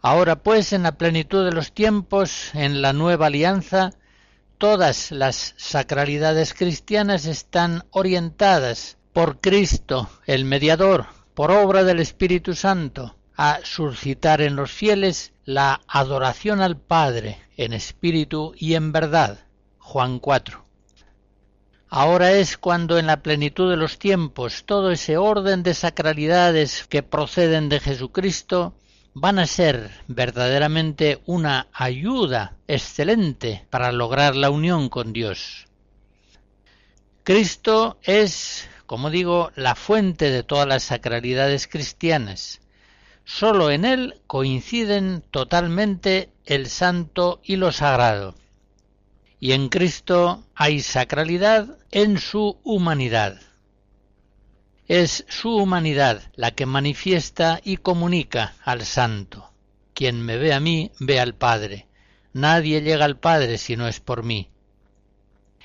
Ahora 0.00 0.42
pues, 0.42 0.72
en 0.72 0.84
la 0.84 0.96
plenitud 0.96 1.44
de 1.44 1.52
los 1.52 1.72
tiempos, 1.72 2.54
en 2.54 2.80
la 2.80 2.94
nueva 2.94 3.26
alianza, 3.26 3.90
todas 4.56 5.10
las 5.10 5.52
sacralidades 5.58 6.54
cristianas 6.54 7.26
están 7.26 7.84
orientadas 7.90 8.96
por 9.12 9.42
Cristo, 9.42 10.08
el 10.24 10.46
mediador, 10.46 11.04
por 11.34 11.50
obra 11.50 11.84
del 11.84 12.00
Espíritu 12.00 12.54
Santo, 12.54 13.14
a 13.36 13.58
suscitar 13.62 14.40
en 14.40 14.56
los 14.56 14.70
fieles 14.70 15.34
la 15.44 15.82
adoración 15.86 16.62
al 16.62 16.78
Padre 16.78 17.42
en 17.58 17.74
espíritu 17.74 18.54
y 18.56 18.72
en 18.72 18.90
verdad. 18.90 19.40
Juan 19.76 20.18
4. 20.18 20.67
Ahora 21.90 22.32
es 22.32 22.58
cuando 22.58 22.98
en 22.98 23.06
la 23.06 23.22
plenitud 23.22 23.70
de 23.70 23.76
los 23.76 23.98
tiempos 23.98 24.64
todo 24.64 24.90
ese 24.90 25.16
orden 25.16 25.62
de 25.62 25.72
sacralidades 25.72 26.86
que 26.86 27.02
proceden 27.02 27.70
de 27.70 27.80
Jesucristo 27.80 28.74
van 29.14 29.38
a 29.38 29.46
ser 29.46 29.90
verdaderamente 30.06 31.22
una 31.24 31.68
ayuda 31.72 32.56
excelente 32.68 33.66
para 33.70 33.90
lograr 33.90 34.36
la 34.36 34.50
unión 34.50 34.90
con 34.90 35.14
Dios. 35.14 35.66
Cristo 37.24 37.98
es, 38.02 38.68
como 38.86 39.08
digo, 39.08 39.50
la 39.54 39.74
fuente 39.74 40.30
de 40.30 40.42
todas 40.42 40.68
las 40.68 40.84
sacralidades 40.84 41.66
cristianas. 41.66 42.60
Sólo 43.24 43.70
en 43.70 43.84
Él 43.84 44.20
coinciden 44.26 45.22
totalmente 45.30 46.30
el 46.44 46.68
santo 46.68 47.40
y 47.42 47.56
lo 47.56 47.72
sagrado. 47.72 48.34
Y 49.40 49.52
en 49.52 49.68
Cristo 49.68 50.44
hay 50.54 50.80
sacralidad 50.80 51.78
en 51.90 52.18
su 52.18 52.58
humanidad. 52.64 53.40
Es 54.88 55.24
su 55.28 55.54
humanidad 55.54 56.22
la 56.34 56.52
que 56.52 56.66
manifiesta 56.66 57.60
y 57.62 57.76
comunica 57.76 58.54
al 58.64 58.84
santo. 58.84 59.52
Quien 59.94 60.22
me 60.22 60.38
ve 60.38 60.52
a 60.52 60.60
mí, 60.60 60.90
ve 60.98 61.20
al 61.20 61.34
Padre. 61.34 61.86
Nadie 62.32 62.82
llega 62.82 63.04
al 63.04 63.18
Padre 63.18 63.58
si 63.58 63.76
no 63.76 63.86
es 63.86 64.00
por 64.00 64.22
mí. 64.22 64.50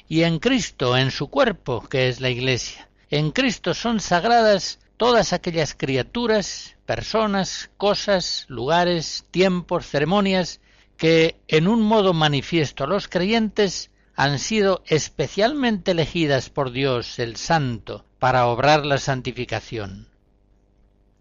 Y 0.07 0.23
en 0.23 0.39
Cristo, 0.39 0.97
en 0.97 1.11
su 1.11 1.29
cuerpo, 1.29 1.87
que 1.87 2.09
es 2.09 2.19
la 2.19 2.29
Iglesia, 2.29 2.89
en 3.09 3.31
Cristo 3.31 3.73
son 3.73 3.99
sagradas 3.99 4.79
todas 4.97 5.33
aquellas 5.33 5.73
criaturas, 5.73 6.75
personas, 6.85 7.71
cosas, 7.77 8.45
lugares, 8.47 9.25
tiempos, 9.31 9.87
ceremonias, 9.87 10.61
que 11.03 11.35
en 11.49 11.67
un 11.67 11.81
modo 11.81 12.13
manifiesto 12.13 12.87
los 12.87 13.09
creyentes 13.09 13.91
han 14.15 14.39
sido 14.39 14.83
especialmente 14.87 15.91
elegidas 15.91 16.49
por 16.49 16.71
Dios 16.71 17.19
el 17.19 17.35
Santo 17.35 18.05
para 18.19 18.45
obrar 18.47 18.85
la 18.85 18.97
santificación. 18.97 20.07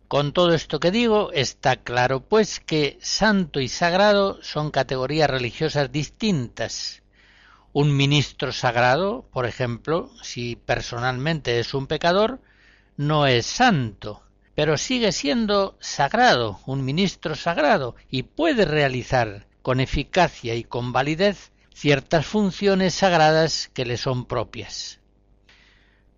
Con 0.06 0.32
todo 0.32 0.54
esto 0.54 0.78
que 0.78 0.92
digo, 0.92 1.32
está 1.32 1.74
claro 1.74 2.20
pues 2.20 2.60
que 2.60 2.96
santo 3.00 3.58
y 3.58 3.66
sagrado 3.66 4.40
son 4.40 4.70
categorías 4.70 5.28
religiosas 5.28 5.90
distintas. 5.90 7.02
Un 7.72 7.96
ministro 7.96 8.52
sagrado, 8.52 9.26
por 9.32 9.46
ejemplo, 9.46 10.12
si 10.22 10.54
personalmente 10.54 11.58
es 11.58 11.74
un 11.74 11.88
pecador, 11.88 12.40
no 12.96 13.26
es 13.26 13.46
santo, 13.46 14.22
pero 14.54 14.78
sigue 14.78 15.10
siendo 15.10 15.76
sagrado, 15.80 16.60
un 16.66 16.84
ministro 16.84 17.34
sagrado, 17.34 17.96
y 18.12 18.22
puede 18.22 18.64
realizar 18.64 19.50
con 19.62 19.80
eficacia 19.80 20.54
y 20.54 20.64
con 20.64 20.92
validez 20.92 21.52
ciertas 21.74 22.26
funciones 22.26 22.94
sagradas 22.94 23.70
que 23.72 23.86
le 23.86 23.96
son 23.96 24.26
propias. 24.26 25.00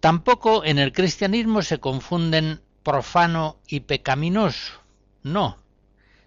Tampoco 0.00 0.64
en 0.64 0.78
el 0.78 0.92
cristianismo 0.92 1.62
se 1.62 1.78
confunden 1.78 2.60
profano 2.82 3.58
y 3.66 3.80
pecaminoso. 3.80 4.74
No. 5.22 5.58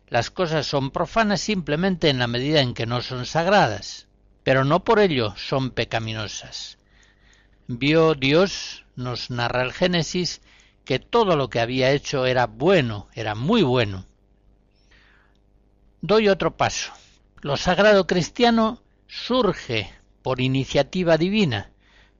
Las 0.07 0.31
cosas 0.31 0.65
son 0.65 0.91
profanas 0.91 1.41
simplemente 1.41 2.09
en 2.09 2.17
la 2.17 2.27
medida 2.27 2.61
en 2.61 2.73
que 2.73 2.85
no 2.85 3.01
son 3.01 3.25
sagradas, 3.25 4.07
pero 4.43 4.63
no 4.63 4.83
por 4.83 4.99
ello 4.99 5.35
son 5.37 5.71
pecaminosas. 5.71 6.77
Vio 7.67 8.15
Dios, 8.15 8.85
nos 8.95 9.29
narra 9.29 9.61
el 9.63 9.73
Génesis, 9.73 10.41
que 10.85 10.99
todo 10.99 11.35
lo 11.35 11.49
que 11.49 11.59
había 11.59 11.91
hecho 11.91 12.25
era 12.25 12.47
bueno, 12.47 13.09
era 13.13 13.35
muy 13.35 13.61
bueno. 13.61 14.05
Doy 16.01 16.29
otro 16.29 16.55
paso. 16.55 16.93
Lo 17.47 17.55
sagrado 17.55 18.07
cristiano 18.07 18.83
surge 19.07 19.89
por 20.21 20.41
iniciativa 20.41 21.17
divina, 21.17 21.71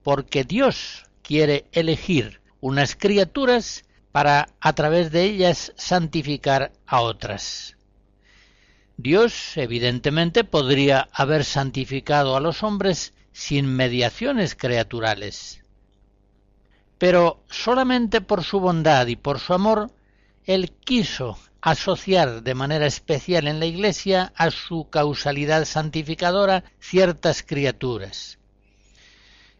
porque 0.01 0.45
Dios 0.45 1.03
quiere 1.21 1.65
elegir 1.73 2.39
unas 2.61 2.95
criaturas 2.95 3.83
para 4.13 4.47
a 4.61 4.71
través 4.71 5.11
de 5.11 5.23
ellas 5.23 5.73
santificar 5.75 6.71
a 6.85 7.01
otras. 7.01 7.75
Dios, 8.95 9.57
evidentemente, 9.57 10.45
podría 10.45 11.09
haber 11.11 11.43
santificado 11.43 12.37
a 12.37 12.39
los 12.39 12.63
hombres 12.63 13.13
sin 13.33 13.65
mediaciones 13.67 14.55
creaturales. 14.55 15.61
Pero 16.97 17.43
solamente 17.49 18.21
por 18.21 18.45
su 18.45 18.61
bondad 18.61 19.07
y 19.07 19.17
por 19.17 19.39
su 19.39 19.53
amor, 19.53 19.91
Él 20.45 20.71
quiso 20.71 21.37
asociar 21.69 22.43
de 22.43 22.55
manera 22.55 22.85
especial 22.85 23.45
en 23.45 23.59
la 23.59 23.65
Iglesia 23.65 24.31
a 24.37 24.51
su 24.51 24.89
causalidad 24.89 25.65
santificadora 25.65 26.63
ciertas 26.79 27.43
criaturas. 27.43 28.39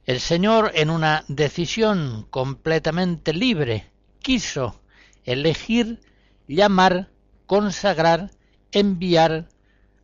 El 0.06 0.22
Señor, 0.22 0.72
en 0.76 0.90
una 0.90 1.26
decisión 1.28 2.26
completamente 2.30 3.34
libre, 3.34 3.92
quiso 4.22 4.80
elegir, 5.26 6.00
llamar, 6.48 7.10
consagrar, 7.46 8.32
enviar 8.72 9.50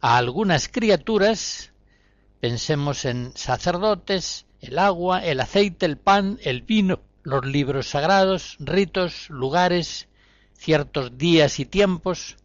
a 0.02 0.18
algunas 0.18 0.68
criaturas, 0.68 1.72
pensemos 2.42 3.06
en 3.06 3.32
sacerdotes, 3.38 4.46
el 4.60 4.78
agua, 4.78 5.24
el 5.24 5.40
aceite, 5.40 5.86
el 5.86 5.98
pan, 5.98 6.38
el 6.44 6.64
vino, 6.64 7.00
los 7.22 7.46
libros 7.46 7.88
sagrados, 7.88 8.58
ritos, 8.60 9.30
lugares, 9.30 10.10
ciertos 10.64 11.18
días 11.18 11.60
y 11.60 11.66
tiempos, 11.66 12.38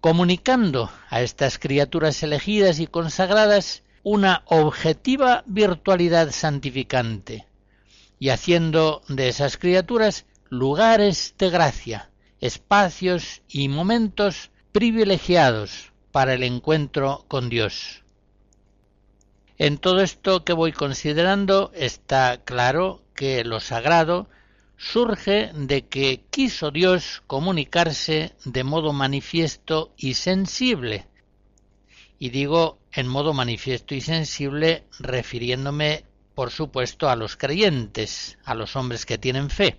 comunicando 0.00 0.90
a 1.10 1.20
estas 1.20 1.58
criaturas 1.58 2.22
elegidas 2.22 2.80
y 2.80 2.86
consagradas 2.86 3.82
una 4.02 4.42
objetiva 4.46 5.42
virtualidad 5.44 6.30
santificante 6.30 7.46
y 8.18 8.30
haciendo 8.30 9.02
de 9.08 9.28
esas 9.28 9.58
criaturas 9.58 10.24
lugares 10.48 11.34
de 11.36 11.50
gracia, 11.50 12.10
espacios 12.40 13.42
y 13.48 13.68
momentos 13.68 14.50
privilegiados 14.72 15.92
para 16.10 16.32
el 16.32 16.44
encuentro 16.44 17.26
con 17.28 17.50
Dios. 17.50 18.02
En 19.58 19.76
todo 19.76 20.00
esto 20.00 20.42
que 20.42 20.54
voy 20.54 20.72
considerando 20.72 21.70
está 21.74 22.40
claro 22.44 23.02
que 23.14 23.44
lo 23.44 23.60
sagrado 23.60 24.26
surge 24.78 25.50
de 25.54 25.86
que 25.86 26.24
quiso 26.30 26.70
Dios 26.70 27.22
comunicarse 27.26 28.34
de 28.44 28.64
modo 28.64 28.92
manifiesto 28.92 29.92
y 29.96 30.14
sensible. 30.14 31.06
Y 32.18 32.30
digo 32.30 32.78
en 32.92 33.08
modo 33.08 33.34
manifiesto 33.34 33.94
y 33.94 34.00
sensible 34.00 34.84
refiriéndome, 35.00 36.04
por 36.34 36.50
supuesto, 36.50 37.10
a 37.10 37.16
los 37.16 37.36
creyentes, 37.36 38.38
a 38.44 38.54
los 38.54 38.76
hombres 38.76 39.04
que 39.04 39.18
tienen 39.18 39.50
fe. 39.50 39.78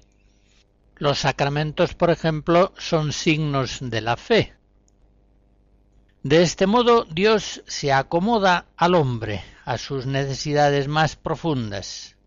Los 0.97 1.19
sacramentos, 1.19 1.95
por 1.95 2.09
ejemplo, 2.09 2.73
son 2.77 3.13
signos 3.13 3.77
de 3.81 4.01
la 4.01 4.17
fe. 4.17 4.53
De 6.23 6.43
este 6.43 6.67
modo 6.67 7.05
Dios 7.09 7.63
se 7.65 7.93
acomoda 7.93 8.67
al 8.75 8.95
hombre, 8.95 9.41
a 9.63 9.77
sus 9.77 10.05
necesidades 10.05 10.89
más 10.89 11.15
profundas, 11.15 12.17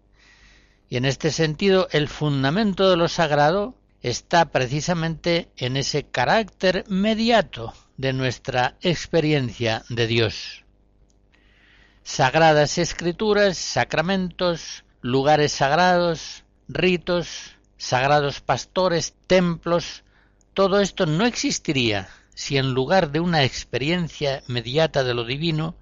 y 0.93 0.99
en 0.99 1.07
este 1.07 1.31
sentido, 1.31 1.89
el 1.91 2.07
fundamento 2.07 2.91
de 2.91 2.99
lo 2.99 3.09
sagrado 3.09 3.75
está 4.03 4.51
precisamente 4.51 5.49
en 5.57 5.79
ese 5.79 6.05
carácter 6.05 6.85
mediato 6.87 7.73
de 7.97 8.13
nuestra 8.13 8.77
experiencia 8.83 9.85
de 9.89 10.07
Dios. 10.07 10.67
Sagradas 12.03 12.77
escrituras, 12.77 13.57
sacramentos, 13.57 14.85
lugares 15.01 15.53
sagrados, 15.53 16.45
ritos, 16.69 17.57
sagrados 17.79 18.43
pastores, 18.43 19.15
templos, 19.27 20.05
todo 20.53 20.79
esto 20.79 21.07
no 21.07 21.25
existiría 21.25 22.11
si 22.35 22.59
en 22.59 22.75
lugar 22.75 23.13
de 23.13 23.21
una 23.21 23.45
experiencia 23.45 24.43
mediata 24.47 25.05
de 25.05 25.15
lo 25.15 25.25
divino 25.25 25.75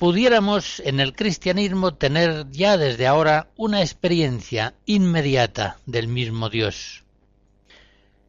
pudiéramos 0.00 0.80
en 0.80 0.98
el 0.98 1.12
cristianismo 1.12 1.92
tener 1.92 2.46
ya 2.50 2.78
desde 2.78 3.06
ahora 3.06 3.50
una 3.58 3.82
experiencia 3.82 4.72
inmediata 4.86 5.76
del 5.84 6.08
mismo 6.08 6.48
Dios. 6.48 7.04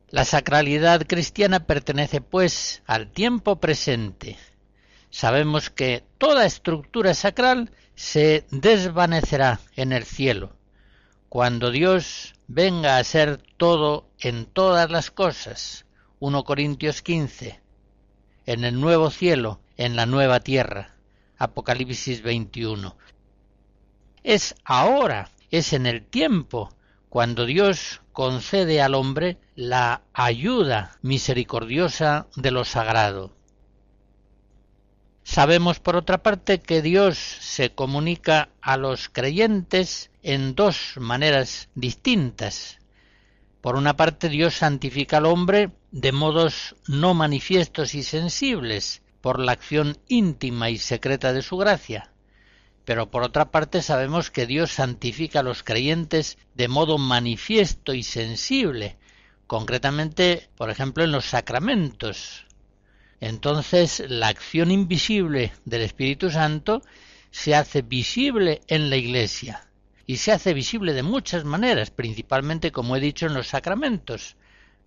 La 0.10 0.26
sacralidad 0.26 1.08
cristiana 1.08 1.66
pertenece, 1.66 2.20
pues, 2.20 2.84
al 2.88 3.10
tiempo 3.10 3.62
presente. 3.62 4.38
Sabemos 5.12 5.70
que 5.70 6.04
toda 6.18 6.46
estructura 6.46 7.14
sacral 7.14 7.72
se 7.96 8.44
desvanecerá 8.52 9.62
en 9.78 9.94
el 9.94 10.04
cielo, 10.04 10.58
cuando 11.30 11.72
Dios 11.72 12.34
venga 12.50 12.98
a 12.98 13.04
ser 13.06 13.42
todo 13.56 14.10
en 14.20 14.46
todas 14.46 14.92
las 14.92 15.10
cosas. 15.10 15.86
1 16.20 16.44
Corintios 16.44 17.02
15. 17.02 17.62
en 18.46 18.66
el 18.66 18.82
nuevo 18.82 19.10
cielo, 19.10 19.62
en 19.78 19.96
la 19.96 20.06
nueva 20.06 20.42
tierra. 20.42 20.98
Apocalipsis 21.42 22.22
21. 22.22 22.96
Es 24.24 24.54
ahora, 24.64 25.32
es 25.50 25.74
en 25.74 25.88
el 25.88 26.06
tiempo, 26.06 26.70
cuando 27.10 27.48
Dios 27.48 28.02
concede 28.14 28.80
al 28.80 28.94
hombre 28.94 29.40
la 29.56 30.04
ayuda 30.14 31.00
misericordiosa 31.02 32.28
de 32.36 32.52
lo 32.52 32.64
sagrado. 32.64 33.36
Sabemos, 35.24 35.80
por 35.80 35.96
otra 35.96 36.22
parte, 36.22 36.60
que 36.60 36.84
Dios 36.84 37.18
se 37.18 37.72
comunica 37.72 38.50
a 38.62 38.78
los 38.78 39.10
creyentes 39.10 40.12
en 40.22 40.54
dos 40.54 40.94
maneras 40.98 41.70
distintas. 41.74 42.78
Por 43.62 43.76
una 43.78 43.96
parte, 43.96 44.30
Dios 44.30 44.58
santifica 44.58 45.18
al 45.18 45.26
hombre 45.26 45.72
de 45.90 46.12
modos 46.12 46.76
no 46.88 47.16
manifiestos 47.16 47.96
y 47.96 48.04
sensibles, 48.04 49.02
por 49.22 49.40
la 49.40 49.54
acción 49.54 49.98
íntima 50.08 50.70
y 50.70 50.78
secreta 50.78 51.32
de 51.34 51.42
su 51.42 51.58
gracia. 51.58 52.12
Pero 52.86 53.12
por 53.12 53.24
otra 53.24 53.52
parte 53.52 53.82
sabemos 53.82 54.32
que 54.32 54.48
Dios 54.48 54.72
santifica 54.72 55.40
a 55.40 55.44
los 55.44 55.64
creyentes 55.64 56.38
de 56.56 56.68
modo 56.68 56.98
manifiesto 56.98 57.94
y 57.94 58.04
sensible, 58.04 58.98
concretamente, 59.48 60.50
por 60.58 60.70
ejemplo, 60.70 61.04
en 61.04 61.12
los 61.12 61.26
sacramentos. 61.26 62.46
Entonces, 63.20 64.04
la 64.10 64.30
acción 64.30 64.72
invisible 64.72 65.54
del 65.64 65.84
Espíritu 65.84 66.32
Santo 66.32 66.82
se 67.30 67.56
hace 67.56 67.84
visible 67.84 68.62
en 68.68 68.90
la 68.90 68.98
Iglesia 68.98 69.68
y 70.08 70.18
se 70.18 70.32
hace 70.32 70.54
visible 70.54 70.94
de 70.94 71.04
muchas 71.04 71.46
maneras, 71.46 71.92
principalmente, 71.92 72.72
como 72.72 72.96
he 72.96 73.00
dicho, 73.00 73.28
en 73.28 73.36
los 73.36 73.48
sacramentos, 73.48 74.36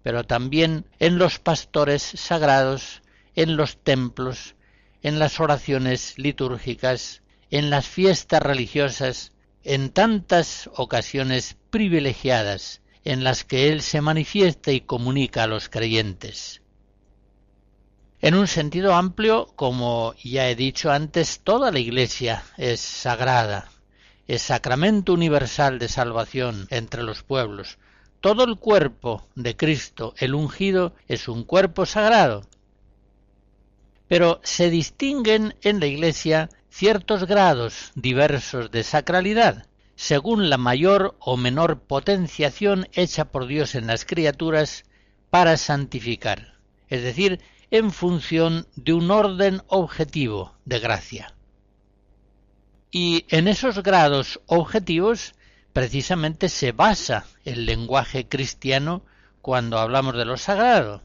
pero 0.03 0.25
también 0.25 0.85
en 0.99 1.17
los 1.17 1.39
pastores 1.39 2.03
sagrados, 2.03 3.03
en 3.35 3.57
los 3.57 3.77
templos, 3.83 4.55
en 5.03 5.19
las 5.19 5.41
oraciones 5.41 6.19
litúrgicas, 6.19 7.23
en 7.51 7.71
las 7.71 7.87
fiestas 7.87 8.43
religiosas, 8.43 9.33
en 9.63 9.91
tantas 9.91 10.69
ocasiones 10.75 11.57
privilegiadas 11.71 12.83
en 13.05 13.23
las 13.23 13.45
que 13.45 13.69
Él 13.69 13.83
se 13.83 14.01
manifiesta 14.01 14.73
y 14.73 14.81
comunica 14.81 15.45
a 15.45 15.47
los 15.47 15.69
creyentes. 15.69 16.63
En 18.21 18.35
un 18.35 18.47
sentido 18.47 18.95
amplio, 18.95 19.53
como 19.55 20.15
ya 20.25 20.49
he 20.49 20.57
dicho 20.57 20.91
antes, 20.91 21.41
toda 21.41 21.71
la 21.71 21.79
Iglesia 21.79 22.43
es 22.57 22.81
sagrada, 22.81 23.71
es 24.27 24.41
sacramento 24.41 25.13
universal 25.13 25.79
de 25.79 25.89
salvación 25.89 26.67
entre 26.71 27.03
los 27.03 27.23
pueblos. 27.23 27.79
Todo 28.23 28.45
el 28.45 28.57
cuerpo 28.57 29.29
de 29.35 29.55
Cristo, 29.55 30.15
el 30.17 30.35
ungido, 30.35 30.95
es 31.07 31.29
un 31.29 31.45
cuerpo 31.45 31.85
sagrado. 31.85 32.47
Pero 34.09 34.41
se 34.43 34.71
distinguen 34.71 35.55
en 35.63 35.81
la 35.81 35.87
Iglesia 35.87 36.51
ciertos 36.69 37.27
grados 37.27 37.93
diversos 37.95 38.71
de 38.71 38.83
sacralidad, 38.83 39.67
según 39.97 40.51
la 40.51 40.59
mayor 40.59 41.17
o 41.21 41.37
menor 41.37 41.81
potenciación 41.81 42.89
hecha 42.93 43.27
por 43.27 43.47
Dios 43.47 43.75
en 43.75 43.87
las 43.87 44.05
criaturas 44.05 44.85
para 45.31 45.57
santificar, 45.57 46.59
es 46.89 47.03
decir, 47.03 47.41
en 47.71 47.91
función 47.91 48.67
de 48.77 48.93
un 48.93 49.11
orden 49.11 49.63
objetivo 49.69 50.55
de 50.65 50.79
gracia. 50.79 51.35
Y 52.91 53.27
en 53.29 53.49
esos 53.49 53.83
grados 53.83 54.41
objetivos 54.47 55.35
precisamente 55.73 56.49
se 56.49 56.71
basa 56.71 57.27
el 57.45 57.67
lenguaje 57.67 58.29
cristiano 58.29 59.05
cuando 59.43 59.79
hablamos 59.79 60.15
de 60.15 60.25
lo 60.25 60.37
sagrado. 60.37 61.03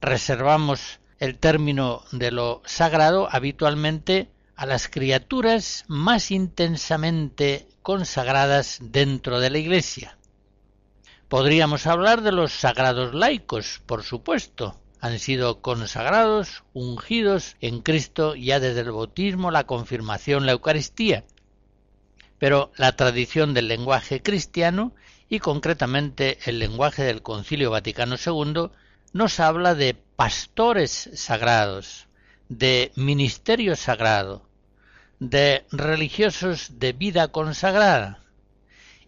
Reservamos 0.00 1.00
el 1.18 1.38
término 1.38 2.02
de 2.12 2.30
lo 2.30 2.62
sagrado 2.66 3.28
habitualmente 3.30 4.30
a 4.54 4.66
las 4.66 4.88
criaturas 4.88 5.84
más 5.88 6.30
intensamente 6.30 7.68
consagradas 7.82 8.78
dentro 8.80 9.40
de 9.40 9.50
la 9.50 9.58
Iglesia. 9.58 10.16
Podríamos 11.28 11.86
hablar 11.86 12.22
de 12.22 12.32
los 12.32 12.52
sagrados 12.52 13.14
laicos, 13.14 13.82
por 13.86 14.02
supuesto, 14.02 14.78
han 15.00 15.18
sido 15.18 15.60
consagrados, 15.60 16.64
ungidos 16.72 17.56
en 17.60 17.82
Cristo 17.82 18.34
ya 18.34 18.60
desde 18.60 18.80
el 18.80 18.92
bautismo, 18.92 19.50
la 19.50 19.64
confirmación, 19.64 20.46
la 20.46 20.52
Eucaristía. 20.52 21.24
Pero 22.38 22.72
la 22.76 22.96
tradición 22.96 23.54
del 23.54 23.68
lenguaje 23.68 24.22
cristiano 24.22 24.94
y 25.28 25.38
concretamente 25.38 26.38
el 26.46 26.58
lenguaje 26.58 27.02
del 27.02 27.22
Concilio 27.22 27.70
Vaticano 27.70 28.16
II 28.16 28.70
nos 29.12 29.40
habla 29.40 29.74
de 29.74 29.94
pastores 30.16 31.10
sagrados, 31.14 32.06
de 32.48 32.92
ministerio 32.96 33.76
sagrado, 33.76 34.42
de 35.18 35.64
religiosos 35.72 36.78
de 36.78 36.92
vida 36.92 37.28
consagrada. 37.28 38.20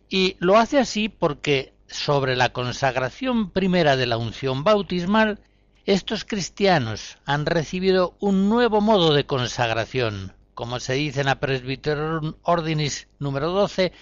Y 0.08 0.36
lo 0.38 0.56
hace 0.58 0.78
así 0.78 1.08
porque 1.08 1.72
sobre 1.86 2.36
la 2.36 2.52
consagración 2.52 3.50
primera 3.50 3.96
de 3.96 4.06
la 4.06 4.16
unción 4.16 4.64
bautismal 4.64 5.40
estos 5.88 6.26
cristianos 6.26 7.16
han 7.24 7.46
recibido 7.46 8.14
un 8.20 8.50
nuevo 8.50 8.82
modo 8.82 9.14
de 9.14 9.24
consagración, 9.24 10.34
como 10.52 10.80
se 10.80 10.92
dice 10.94 11.20
en 11.20 11.26
la 11.26 11.40
Presbyterorum 11.40 12.34
Ordinis 12.42 13.08
número 13.18 13.52
12, 13.52 13.92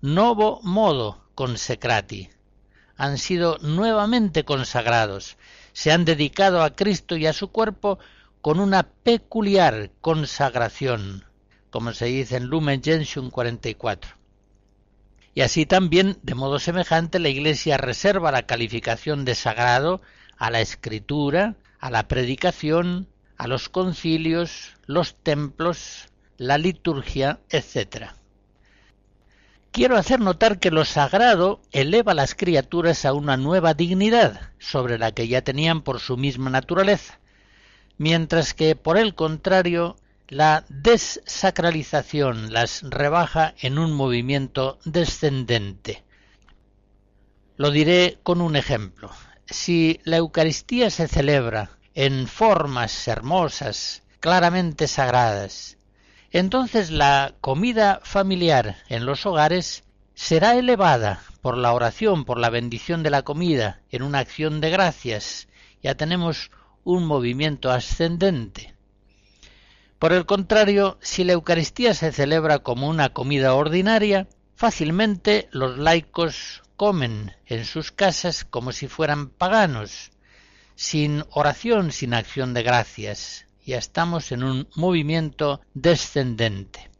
novo 0.00 0.60
modo 0.62 1.22
consecrati. 1.34 2.30
Han 2.96 3.18
sido 3.18 3.58
nuevamente 3.58 4.44
consagrados, 4.44 5.36
se 5.72 5.90
han 5.92 6.04
dedicado 6.04 6.62
a 6.62 6.74
Cristo 6.74 7.16
y 7.16 7.26
a 7.26 7.32
su 7.32 7.48
cuerpo 7.48 7.98
con 8.40 8.60
una 8.60 8.82
peculiar 8.82 9.90
consagración, 10.00 11.24
como 11.70 11.92
se 11.92 12.06
dice 12.06 12.36
en 12.36 12.44
Lumen 12.46 12.82
Gentium 12.82 13.30
44. 13.30 14.16
Y 15.34 15.40
así 15.40 15.66
también, 15.66 16.18
de 16.22 16.34
modo 16.34 16.60
semejante, 16.60 17.18
la 17.18 17.28
Iglesia 17.28 17.76
reserva 17.76 18.30
la 18.30 18.46
calificación 18.46 19.24
de 19.24 19.34
sagrado 19.34 20.00
a 20.36 20.50
la 20.50 20.60
escritura, 20.60 21.56
a 21.80 21.90
la 21.90 22.06
predicación, 22.06 23.08
a 23.36 23.48
los 23.48 23.68
concilios, 23.68 24.74
los 24.86 25.16
templos, 25.16 26.08
la 26.36 26.58
liturgia, 26.58 27.40
etc. 27.50 28.12
Quiero 29.74 29.96
hacer 29.96 30.20
notar 30.20 30.60
que 30.60 30.70
lo 30.70 30.84
sagrado 30.84 31.60
eleva 31.72 32.14
las 32.14 32.36
criaturas 32.36 33.04
a 33.04 33.12
una 33.12 33.36
nueva 33.36 33.74
dignidad 33.74 34.52
sobre 34.60 34.98
la 34.98 35.10
que 35.10 35.26
ya 35.26 35.42
tenían 35.42 35.82
por 35.82 35.98
su 35.98 36.16
misma 36.16 36.48
naturaleza, 36.48 37.18
mientras 37.98 38.54
que, 38.54 38.76
por 38.76 38.96
el 38.98 39.16
contrario, 39.16 39.96
la 40.28 40.64
desacralización 40.68 42.52
las 42.52 42.82
rebaja 42.82 43.56
en 43.58 43.80
un 43.80 43.92
movimiento 43.92 44.78
descendente. 44.84 46.04
Lo 47.56 47.72
diré 47.72 48.20
con 48.22 48.40
un 48.40 48.54
ejemplo 48.54 49.10
si 49.44 49.98
la 50.04 50.18
Eucaristía 50.18 50.88
se 50.88 51.08
celebra 51.08 51.70
en 51.94 52.28
formas 52.28 53.08
hermosas, 53.08 54.04
claramente 54.20 54.86
sagradas, 54.86 55.78
entonces 56.34 56.90
la 56.90 57.36
comida 57.40 58.00
familiar 58.02 58.78
en 58.88 59.06
los 59.06 59.24
hogares 59.24 59.84
será 60.14 60.56
elevada 60.56 61.22
por 61.42 61.56
la 61.56 61.72
oración, 61.72 62.24
por 62.24 62.40
la 62.40 62.50
bendición 62.50 63.04
de 63.04 63.10
la 63.10 63.22
comida, 63.22 63.82
en 63.90 64.02
una 64.02 64.18
acción 64.18 64.60
de 64.60 64.70
gracias. 64.70 65.46
Ya 65.80 65.94
tenemos 65.94 66.50
un 66.82 67.06
movimiento 67.06 67.70
ascendente. 67.70 68.74
Por 70.00 70.12
el 70.12 70.26
contrario, 70.26 70.98
si 71.00 71.22
la 71.22 71.34
Eucaristía 71.34 71.94
se 71.94 72.10
celebra 72.10 72.58
como 72.58 72.88
una 72.88 73.10
comida 73.10 73.54
ordinaria, 73.54 74.26
fácilmente 74.56 75.48
los 75.52 75.78
laicos 75.78 76.64
comen 76.74 77.36
en 77.46 77.64
sus 77.64 77.92
casas 77.92 78.44
como 78.44 78.72
si 78.72 78.88
fueran 78.88 79.28
paganos, 79.28 80.10
sin 80.74 81.22
oración, 81.30 81.92
sin 81.92 82.12
acción 82.12 82.54
de 82.54 82.64
gracias. 82.64 83.43
Ya 83.64 83.78
estamos 83.78 84.30
en 84.30 84.44
un 84.44 84.68
movimiento 84.74 85.62
descendente. 85.72 86.90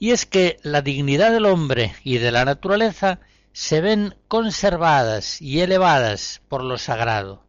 Y 0.00 0.10
es 0.10 0.26
que 0.26 0.58
la 0.62 0.82
dignidad 0.82 1.30
del 1.30 1.46
hombre 1.46 1.94
y 2.02 2.18
de 2.18 2.32
la 2.32 2.44
naturaleza 2.44 3.20
se 3.52 3.80
ven 3.80 4.16
conservadas 4.26 5.40
y 5.40 5.60
elevadas 5.60 6.42
por 6.48 6.64
lo 6.64 6.76
sagrado, 6.76 7.44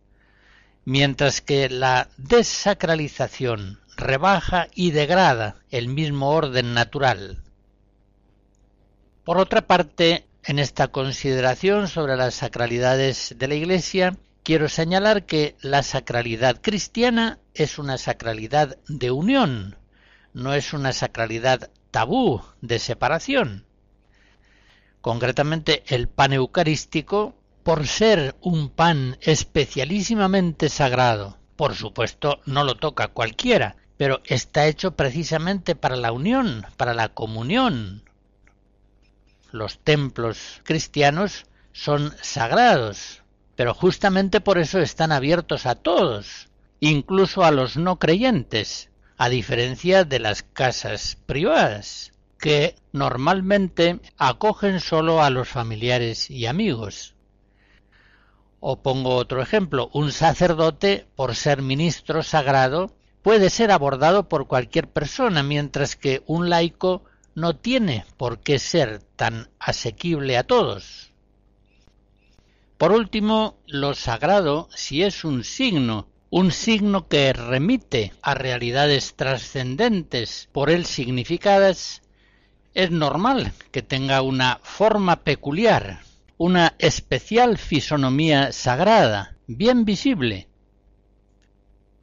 mientras 0.86 1.42
que 1.42 1.68
la 1.68 2.10
desacralización 2.18 3.80
rebaja 3.98 4.68
y 4.76 4.92
degrada 4.92 5.56
el 5.72 5.88
mismo 5.88 6.30
orden 6.30 6.76
natural. 6.76 7.42
Por 9.24 9.40
otra 9.40 9.66
parte, 9.66 10.28
en 10.44 10.60
esta 10.60 10.90
consideración 10.90 11.88
sobre 11.88 12.16
las 12.16 12.36
sacralidades 12.36 13.34
de 13.40 13.48
la 13.48 13.56
Iglesia, 13.56 14.16
quiero 14.46 14.70
señalar 14.70 15.26
que 15.26 15.58
la 15.62 15.82
sacralidad 15.82 16.62
cristiana 16.62 17.40
es 17.56 17.80
una 17.80 17.98
sacralidad 17.98 18.78
de 18.88 19.10
unión, 19.10 19.76
no 20.34 20.54
es 20.54 20.72
una 20.72 20.94
sacralidad 20.94 21.72
tabú 21.90 22.42
de 22.62 22.78
separación. 22.78 23.66
Concretamente, 25.02 25.84
el 25.88 26.08
pan 26.08 26.32
eucarístico, 26.32 27.36
por 27.64 27.88
ser 27.88 28.36
un 28.40 28.70
pan 28.70 29.18
especialísimamente 29.22 30.70
sagrado, 30.70 31.40
Por 31.56 31.74
supuesto, 31.74 32.42
no 32.46 32.66
lo 32.66 32.76
toca 32.76 33.08
cualquiera, 33.08 33.78
pero 33.96 34.22
está 34.26 34.68
hecho 34.68 34.98
precisamente 34.98 35.74
para 35.74 35.96
la 35.96 36.12
unión, 36.12 36.66
para 36.76 36.94
la 36.94 37.10
comunión. 37.10 38.04
Los 39.52 39.80
templos 39.80 40.62
cristianos 40.66 41.46
son 41.72 42.14
sagrados, 42.22 43.24
pero 43.56 43.74
justamente 43.74 44.42
por 44.42 44.58
eso 44.58 44.80
están 44.80 45.12
abiertos 45.12 45.66
a 45.66 45.76
todos, 45.76 46.50
incluso 46.80 47.44
a 47.44 47.52
los 47.52 47.78
no 47.78 47.98
creyentes, 48.00 48.90
a 49.18 49.30
diferencia 49.30 50.04
de 50.04 50.20
las 50.20 50.44
casas 50.44 51.18
privadas, 51.26 52.12
que 52.38 52.76
normalmente 52.92 54.00
acogen 54.18 54.80
solo 54.80 55.24
a 55.24 55.30
los 55.30 55.48
familiares 55.48 56.30
y 56.30 56.46
amigos. 56.46 57.16
O 58.60 58.82
pongo 58.82 59.16
otro 59.16 59.42
ejemplo, 59.42 59.90
un 59.94 60.12
sacerdote, 60.12 61.08
por 61.16 61.36
ser 61.36 61.62
ministro 61.62 62.24
sagrado, 62.24 62.94
puede 63.22 63.50
ser 63.50 63.72
abordado 63.72 64.28
por 64.28 64.48
cualquier 64.48 64.88
persona, 64.88 65.44
mientras 65.44 65.96
que 65.96 66.24
un 66.26 66.50
laico 66.50 67.04
no 67.36 67.56
tiene 67.56 68.06
por 68.18 68.40
qué 68.40 68.60
ser 68.60 69.02
tan 69.16 69.50
asequible 69.60 70.38
a 70.38 70.44
todos. 70.44 71.05
Por 72.78 72.92
último, 72.92 73.58
lo 73.68 73.94
sagrado, 73.94 74.68
si 74.76 75.04
es 75.04 75.24
un 75.24 75.46
signo, 75.46 76.08
un 76.30 76.52
signo 76.52 77.08
que 77.08 77.32
remite 77.32 78.12
a 78.22 78.34
realidades 78.34 79.16
trascendentes 79.16 80.50
por 80.52 80.70
él 80.70 80.86
significadas, 80.86 82.02
es 82.74 82.92
normal 82.92 83.54
que 83.72 83.82
tenga 83.82 84.22
una 84.22 84.60
forma 84.62 85.24
peculiar, 85.24 86.02
una 86.38 86.76
especial 86.78 87.58
fisonomía 87.58 88.52
sagrada, 88.52 89.38
bien 89.48 89.86
visible. 89.86 90.50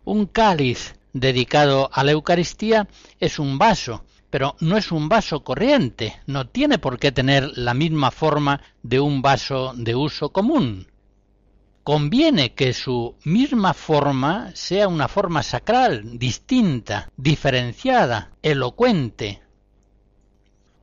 Un 0.05 0.25
cáliz 0.25 0.95
dedicado 1.13 1.91
a 1.93 2.03
la 2.03 2.13
Eucaristía 2.13 2.89
es 3.21 3.39
un 3.39 3.59
vaso, 3.59 4.07
pero 4.33 4.57
no 4.61 4.79
es 4.79 4.91
un 4.91 5.11
vaso 5.11 5.45
corriente, 5.45 6.19
no 6.27 6.49
tiene 6.49 6.79
por 6.79 6.99
qué 6.99 7.13
tener 7.13 7.51
la 7.59 7.75
misma 7.75 8.11
forma 8.11 8.63
de 8.83 8.99
un 8.99 9.21
vaso 9.21 9.75
de 9.77 9.95
uso 9.95 10.31
común. 10.33 10.87
Conviene 11.85 12.55
que 12.55 12.73
su 12.73 13.15
misma 13.25 13.75
forma 13.75 14.51
sea 14.55 14.89
una 14.89 15.07
forma 15.09 15.43
sacral, 15.43 16.19
distinta, 16.19 17.11
diferenciada, 17.15 18.31
elocuente. 18.41 19.43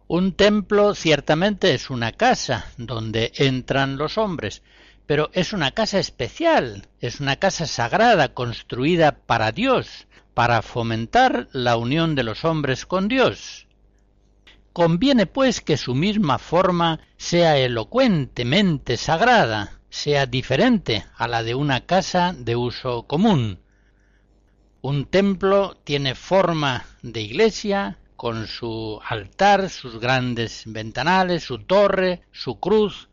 Un 0.08 0.34
templo 0.34 0.94
ciertamente 0.94 1.74
es 1.74 1.90
una 1.90 2.12
casa 2.12 2.68
donde 2.78 3.32
entran 3.36 3.98
los 3.98 4.20
hombres, 4.20 4.62
pero 5.08 5.32
es 5.34 5.54
una 5.54 5.72
casa 5.72 5.98
especial, 5.98 6.88
es 7.00 7.20
una 7.20 7.38
casa 7.38 7.66
sagrada 7.66 8.36
construida 8.36 9.24
para 9.26 9.52
Dios, 9.52 10.06
para 10.34 10.62
fomentar 10.62 11.48
la 11.52 11.78
unión 11.78 12.16
de 12.16 12.24
los 12.24 12.46
hombres 12.46 12.86
con 12.86 13.08
Dios. 13.08 13.68
Conviene 14.74 15.26
pues 15.26 15.62
que 15.62 15.78
su 15.78 15.96
misma 15.96 16.38
forma 16.38 17.00
sea 17.18 17.58
elocuentemente 17.58 18.98
sagrada, 18.98 19.80
sea 19.90 20.26
diferente 20.26 21.06
a 21.16 21.28
la 21.28 21.44
de 21.44 21.56
una 21.56 21.86
casa 21.86 22.34
de 22.38 22.56
uso 22.56 23.04
común. 23.04 23.60
Un 24.82 25.06
templo 25.06 25.76
tiene 25.84 26.16
forma 26.16 26.86
de 27.02 27.22
iglesia, 27.22 27.98
con 28.16 28.48
su 28.48 29.00
altar, 29.06 29.70
sus 29.70 30.00
grandes 30.00 30.64
ventanales, 30.66 31.44
su 31.44 31.60
torre, 31.60 32.22
su 32.32 32.60
cruz, 32.60 33.10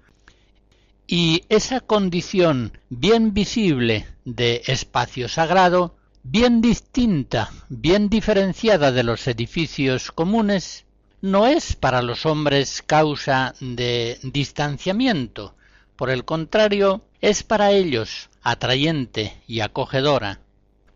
y 1.06 1.44
esa 1.48 1.80
condición 1.80 2.78
bien 2.88 3.32
visible 3.32 4.06
de 4.24 4.62
espacio 4.66 5.28
sagrado 5.28 5.95
bien 6.28 6.60
distinta, 6.60 7.50
bien 7.68 8.08
diferenciada 8.08 8.90
de 8.90 9.04
los 9.04 9.28
edificios 9.28 10.10
comunes, 10.10 10.84
no 11.20 11.46
es 11.46 11.76
para 11.76 12.02
los 12.02 12.26
hombres 12.26 12.82
causa 12.84 13.54
de 13.60 14.18
distanciamiento, 14.24 15.54
por 15.94 16.10
el 16.10 16.24
contrario, 16.24 17.04
es 17.20 17.44
para 17.44 17.70
ellos 17.70 18.28
atrayente 18.42 19.40
y 19.46 19.60
acogedora, 19.60 20.40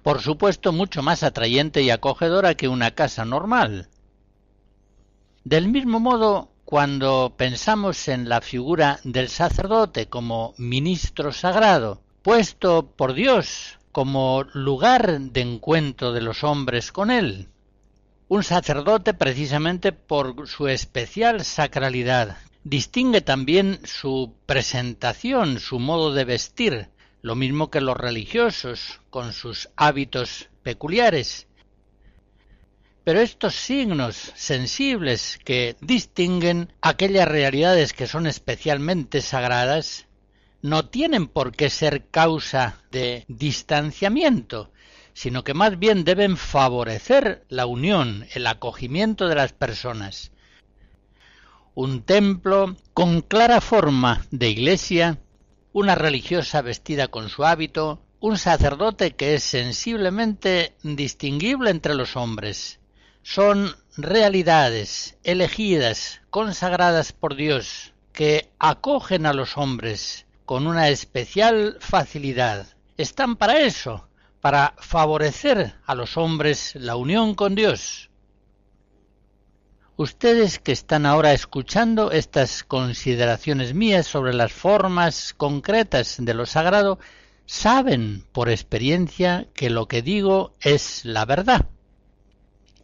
por 0.02 0.20
supuesto 0.20 0.72
mucho 0.72 1.00
más 1.00 1.22
atrayente 1.22 1.82
y 1.82 1.90
acogedora 1.90 2.56
que 2.56 2.66
una 2.66 2.90
casa 2.90 3.24
normal. 3.24 3.88
Del 5.44 5.68
mismo 5.68 6.00
modo, 6.00 6.50
cuando 6.64 7.34
pensamos 7.36 8.08
en 8.08 8.28
la 8.28 8.40
figura 8.40 8.98
del 9.04 9.28
sacerdote 9.28 10.06
como 10.06 10.54
ministro 10.58 11.32
sagrado, 11.32 12.02
puesto 12.22 12.90
por 12.96 13.14
Dios 13.14 13.79
como 13.92 14.44
lugar 14.54 15.20
de 15.20 15.40
encuentro 15.40 16.12
de 16.12 16.20
los 16.20 16.44
hombres 16.44 16.92
con 16.92 17.10
él. 17.10 17.48
Un 18.28 18.44
sacerdote 18.44 19.14
precisamente 19.14 19.92
por 19.92 20.46
su 20.46 20.68
especial 20.68 21.44
sacralidad 21.44 22.36
distingue 22.62 23.20
también 23.20 23.80
su 23.84 24.34
presentación, 24.46 25.58
su 25.58 25.78
modo 25.78 26.12
de 26.12 26.24
vestir, 26.24 26.88
lo 27.22 27.34
mismo 27.34 27.70
que 27.70 27.80
los 27.80 27.96
religiosos, 27.96 29.00
con 29.10 29.32
sus 29.32 29.68
hábitos 29.76 30.48
peculiares. 30.62 31.48
Pero 33.02 33.20
estos 33.20 33.54
signos 33.54 34.32
sensibles 34.36 35.38
que 35.44 35.76
distinguen 35.80 36.72
aquellas 36.82 37.26
realidades 37.26 37.92
que 37.92 38.06
son 38.06 38.26
especialmente 38.26 39.22
sagradas 39.22 40.06
no 40.62 40.86
tienen 40.86 41.26
por 41.26 41.52
qué 41.52 41.70
ser 41.70 42.06
causa 42.10 42.82
de 42.90 43.24
distanciamiento, 43.28 44.70
sino 45.12 45.44
que 45.44 45.54
más 45.54 45.78
bien 45.78 46.04
deben 46.04 46.36
favorecer 46.36 47.44
la 47.48 47.66
unión, 47.66 48.26
el 48.34 48.46
acogimiento 48.46 49.28
de 49.28 49.34
las 49.34 49.52
personas. 49.52 50.32
Un 51.74 52.02
templo 52.02 52.76
con 52.94 53.22
clara 53.22 53.60
forma 53.60 54.26
de 54.30 54.50
iglesia, 54.50 55.18
una 55.72 55.94
religiosa 55.94 56.62
vestida 56.62 57.08
con 57.08 57.28
su 57.28 57.44
hábito, 57.44 58.02
un 58.20 58.36
sacerdote 58.36 59.12
que 59.12 59.34
es 59.34 59.42
sensiblemente 59.42 60.74
distinguible 60.82 61.70
entre 61.70 61.94
los 61.94 62.16
hombres. 62.16 62.80
Son 63.22 63.74
realidades 63.96 65.16
elegidas, 65.24 66.20
consagradas 66.28 67.12
por 67.12 67.34
Dios, 67.34 67.94
que 68.12 68.50
acogen 68.58 69.24
a 69.24 69.32
los 69.32 69.56
hombres, 69.56 70.26
con 70.50 70.66
una 70.66 70.88
especial 70.88 71.76
facilidad. 71.78 72.66
Están 72.96 73.36
para 73.36 73.60
eso, 73.60 74.08
para 74.40 74.74
favorecer 74.78 75.76
a 75.86 75.94
los 75.94 76.16
hombres 76.16 76.74
la 76.74 76.96
unión 76.96 77.36
con 77.36 77.54
Dios. 77.54 78.10
Ustedes 79.94 80.58
que 80.58 80.72
están 80.72 81.06
ahora 81.06 81.32
escuchando 81.34 82.10
estas 82.10 82.64
consideraciones 82.64 83.74
mías 83.74 84.08
sobre 84.08 84.34
las 84.34 84.50
formas 84.50 85.34
concretas 85.34 86.16
de 86.18 86.34
lo 86.34 86.46
sagrado, 86.46 86.98
saben 87.46 88.24
por 88.32 88.50
experiencia 88.50 89.46
que 89.54 89.70
lo 89.70 89.86
que 89.86 90.02
digo 90.02 90.56
es 90.60 91.04
la 91.04 91.26
verdad. 91.26 91.68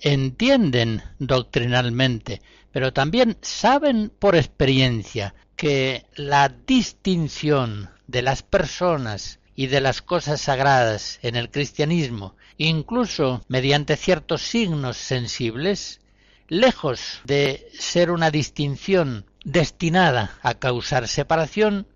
Entienden 0.02 1.02
doctrinalmente, 1.18 2.42
pero 2.70 2.92
también 2.92 3.36
saben 3.42 4.12
por 4.20 4.36
experiencia 4.36 5.34
que 5.56 6.06
la 6.14 6.48
distinción 6.48 7.90
de 8.06 8.22
las 8.22 8.42
personas 8.42 9.40
y 9.54 9.68
de 9.68 9.80
las 9.80 10.02
cosas 10.02 10.42
sagradas 10.42 11.18
en 11.22 11.34
el 11.34 11.50
cristianismo, 11.50 12.36
incluso 12.58 13.42
mediante 13.48 13.96
ciertos 13.96 14.42
signos 14.42 14.98
sensibles, 14.98 16.00
lejos 16.48 17.20
de 17.24 17.68
ser 17.72 18.10
una 18.10 18.30
distinción 18.30 19.24
destinada 19.44 20.38
a 20.42 20.54
causar 20.54 21.08
separación, 21.08 21.86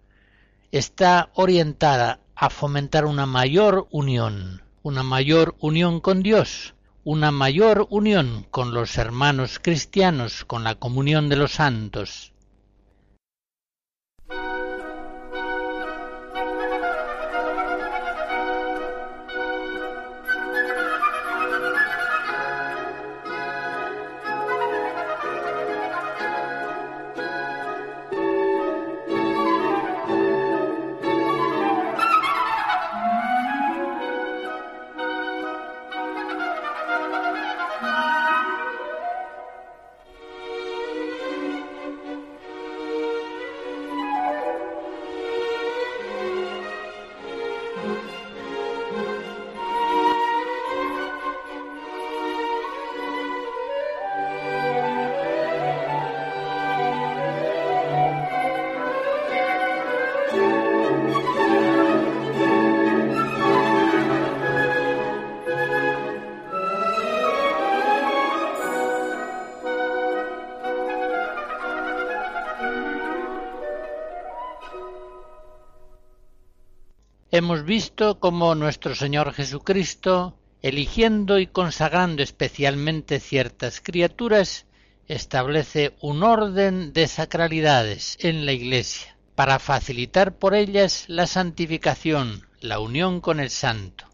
está 0.73 1.31
orientada 1.35 2.21
a 2.35 2.49
fomentar 2.49 3.05
una 3.05 3.27
mayor 3.27 3.87
unión, 3.91 4.63
una 4.83 5.03
mayor 5.03 5.55
unión 5.61 6.01
con 6.01 6.23
Dios, 6.23 6.75
una 7.05 7.31
mayor 7.31 7.87
unión 7.91 8.47
con 8.51 8.73
los 8.73 8.97
hermanos 8.97 9.59
cristianos, 9.59 10.45
con 10.47 10.65
la 10.65 10.77
comunión 10.77 11.29
de 11.29 11.37
los 11.37 11.53
santos. 11.53 12.33
Hemos 77.31 77.65
visto 77.65 78.19
cómo 78.19 78.55
nuestro 78.55 78.95
Señor 78.95 79.33
Jesucristo, 79.33 80.37
eligiendo 80.63 81.39
y 81.39 81.47
consagrando 81.47 82.23
especialmente 82.23 83.21
ciertas 83.21 83.81
criaturas, 83.81 84.67
establece 85.07 85.95
un 86.01 86.23
orden 86.23 86.93
de 86.93 87.07
sacralidades 87.07 88.17
en 88.21 88.47
la 88.47 88.53
Iglesia 88.53 89.17
para 89.35 89.59
facilitar 89.59 90.37
por 90.37 90.55
ellas 90.55 91.05
la 91.09 91.27
santificación, 91.27 92.47
la 92.61 92.79
unión 92.79 93.21
con 93.21 93.41
el 93.41 93.51
santo. 93.51 94.05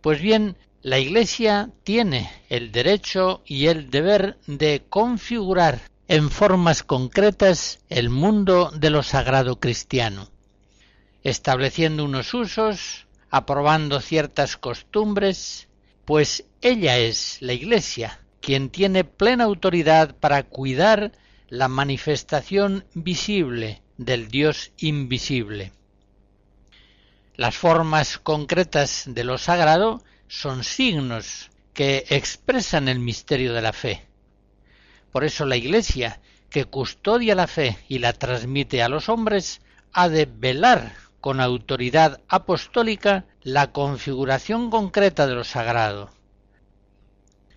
Pues 0.00 0.20
bien, 0.20 0.56
la 0.80 0.98
Iglesia 0.98 1.70
tiene 1.84 2.30
el 2.48 2.72
derecho 2.72 3.42
y 3.46 3.66
el 3.66 3.88
deber 3.90 4.38
de 4.46 4.82
configurar 4.88 5.80
en 6.08 6.28
formas 6.28 6.82
concretas 6.82 7.78
el 7.88 8.10
mundo 8.10 8.72
de 8.74 8.90
lo 8.90 9.04
sagrado 9.04 9.60
cristiano, 9.60 10.31
estableciendo 11.22 12.04
unos 12.04 12.34
usos, 12.34 13.06
aprobando 13.30 14.00
ciertas 14.00 14.56
costumbres, 14.56 15.68
pues 16.04 16.44
ella 16.60 16.98
es 16.98 17.38
la 17.40 17.52
Iglesia 17.52 18.18
quien 18.42 18.70
tiene 18.70 19.04
plena 19.04 19.44
autoridad 19.44 20.16
para 20.16 20.42
cuidar 20.42 21.12
la 21.48 21.68
manifestación 21.68 22.84
visible 22.92 23.82
del 23.96 24.28
Dios 24.28 24.72
invisible. 24.78 25.72
Las 27.36 27.56
formas 27.56 28.18
concretas 28.18 29.04
de 29.06 29.24
lo 29.24 29.38
sagrado 29.38 30.02
son 30.28 30.64
signos 30.64 31.50
que 31.72 32.04
expresan 32.10 32.88
el 32.88 32.98
misterio 32.98 33.54
de 33.54 33.62
la 33.62 33.72
fe. 33.72 34.04
Por 35.12 35.24
eso 35.24 35.46
la 35.46 35.56
Iglesia, 35.56 36.20
que 36.50 36.64
custodia 36.64 37.34
la 37.34 37.46
fe 37.46 37.78
y 37.88 38.00
la 38.00 38.12
transmite 38.12 38.82
a 38.82 38.88
los 38.88 39.08
hombres, 39.08 39.60
ha 39.92 40.08
de 40.08 40.26
velar 40.26 40.94
con 41.22 41.40
autoridad 41.40 42.20
apostólica 42.28 43.24
la 43.42 43.72
configuración 43.72 44.68
concreta 44.68 45.26
de 45.26 45.34
lo 45.34 45.44
sagrado, 45.44 46.10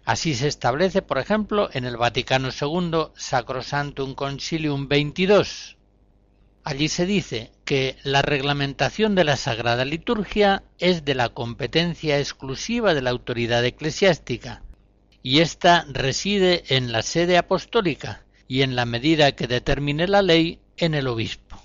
Así 0.05 0.35
se 0.35 0.47
establece, 0.47 1.01
por 1.01 1.17
ejemplo, 1.17 1.69
en 1.73 1.83
el 1.83 1.97
Vaticano 1.97 2.49
II 2.49 3.07
Sacrosantum 3.15 4.13
Concilium 4.13 4.87
22. 4.87 5.77
Allí 6.63 6.89
se 6.89 7.07
dice 7.07 7.51
que 7.65 7.97
la 8.03 8.21
reglamentación 8.21 9.15
de 9.15 9.23
la 9.23 9.35
Sagrada 9.35 9.83
Liturgia 9.83 10.63
es 10.77 11.05
de 11.05 11.15
la 11.15 11.29
competencia 11.29 12.19
exclusiva 12.19 12.93
de 12.93 13.01
la 13.01 13.09
autoridad 13.09 13.65
eclesiástica, 13.65 14.61
y 15.23 15.39
ésta 15.39 15.87
reside 15.89 16.63
en 16.67 16.91
la 16.91 17.01
sede 17.01 17.39
apostólica 17.39 18.25
y 18.47 18.61
en 18.61 18.75
la 18.75 18.85
medida 18.85 19.31
que 19.31 19.47
determine 19.47 20.07
la 20.07 20.21
ley 20.21 20.59
en 20.77 20.93
el 20.93 21.07
obispo. 21.07 21.64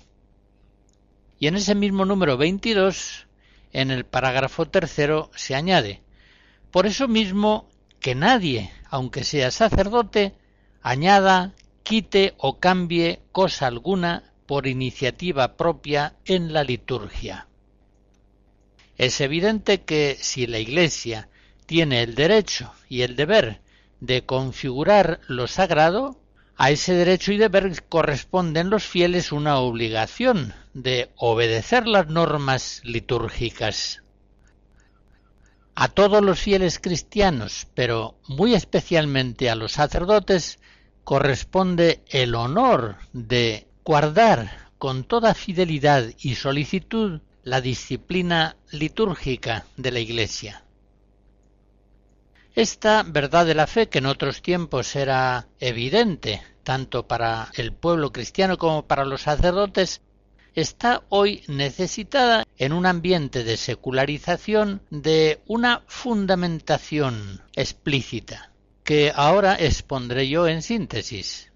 Y 1.41 1.47
en 1.47 1.55
ese 1.55 1.73
mismo 1.73 2.05
número 2.05 2.37
22, 2.37 3.25
en 3.73 3.89
el 3.89 4.05
parágrafo 4.05 4.67
tercero, 4.67 5.31
se 5.35 5.55
añade, 5.55 6.03
por 6.69 6.85
eso 6.85 7.07
mismo 7.07 7.67
que 7.99 8.13
nadie, 8.13 8.71
aunque 8.91 9.23
sea 9.23 9.49
sacerdote, 9.49 10.35
añada, 10.83 11.55
quite 11.81 12.35
o 12.37 12.59
cambie 12.59 13.21
cosa 13.31 13.65
alguna 13.65 14.31
por 14.45 14.67
iniciativa 14.67 15.57
propia 15.57 16.13
en 16.25 16.53
la 16.53 16.63
liturgia. 16.63 17.47
Es 18.99 19.19
evidente 19.19 19.81
que 19.81 20.17
si 20.19 20.45
la 20.45 20.59
Iglesia 20.59 21.27
tiene 21.65 22.03
el 22.03 22.13
derecho 22.13 22.71
y 22.87 23.01
el 23.01 23.15
deber 23.15 23.61
de 23.99 24.27
configurar 24.27 25.21
lo 25.25 25.47
sagrado, 25.47 26.20
a 26.63 26.69
ese 26.69 26.93
derecho 26.93 27.31
y 27.31 27.37
deber 27.37 27.83
corresponden 27.89 28.69
los 28.69 28.83
fieles 28.83 29.31
una 29.31 29.57
obligación 29.57 30.53
de 30.75 31.09
obedecer 31.15 31.87
las 31.87 32.05
normas 32.05 32.81
litúrgicas 32.83 34.03
a 35.73 35.87
todos 35.87 36.23
los 36.23 36.39
fieles 36.39 36.77
cristianos, 36.77 37.65
pero 37.73 38.13
muy 38.27 38.53
especialmente 38.53 39.49
a 39.49 39.55
los 39.55 39.71
sacerdotes, 39.71 40.59
corresponde 41.03 42.03
el 42.09 42.35
honor 42.35 42.97
de 43.11 43.65
guardar 43.83 44.69
con 44.77 45.03
toda 45.03 45.33
fidelidad 45.33 46.11
y 46.19 46.35
solicitud 46.35 47.21
la 47.41 47.61
disciplina 47.61 48.55
litúrgica 48.69 49.65
de 49.77 49.91
la 49.91 49.99
Iglesia. 49.99 50.63
Esta 52.53 53.01
verdad 53.01 53.47
de 53.47 53.55
la 53.55 53.65
fe, 53.65 53.87
que 53.87 53.99
en 53.99 54.05
otros 54.05 54.43
tiempos 54.43 54.95
era 54.95 55.47
evidente 55.59 56.43
tanto 56.63 57.07
para 57.07 57.49
el 57.55 57.73
pueblo 57.73 58.11
cristiano 58.11 58.57
como 58.57 58.85
para 58.85 59.05
los 59.05 59.23
sacerdotes, 59.23 60.01
está 60.53 61.03
hoy 61.09 61.43
necesitada 61.47 62.45
en 62.57 62.73
un 62.73 62.85
ambiente 62.85 63.43
de 63.43 63.57
secularización 63.57 64.81
de 64.89 65.41
una 65.47 65.83
fundamentación 65.87 67.41
explícita, 67.55 68.51
que 68.83 69.11
ahora 69.15 69.55
expondré 69.55 70.27
yo 70.27 70.47
en 70.47 70.61
síntesis. 70.61 71.51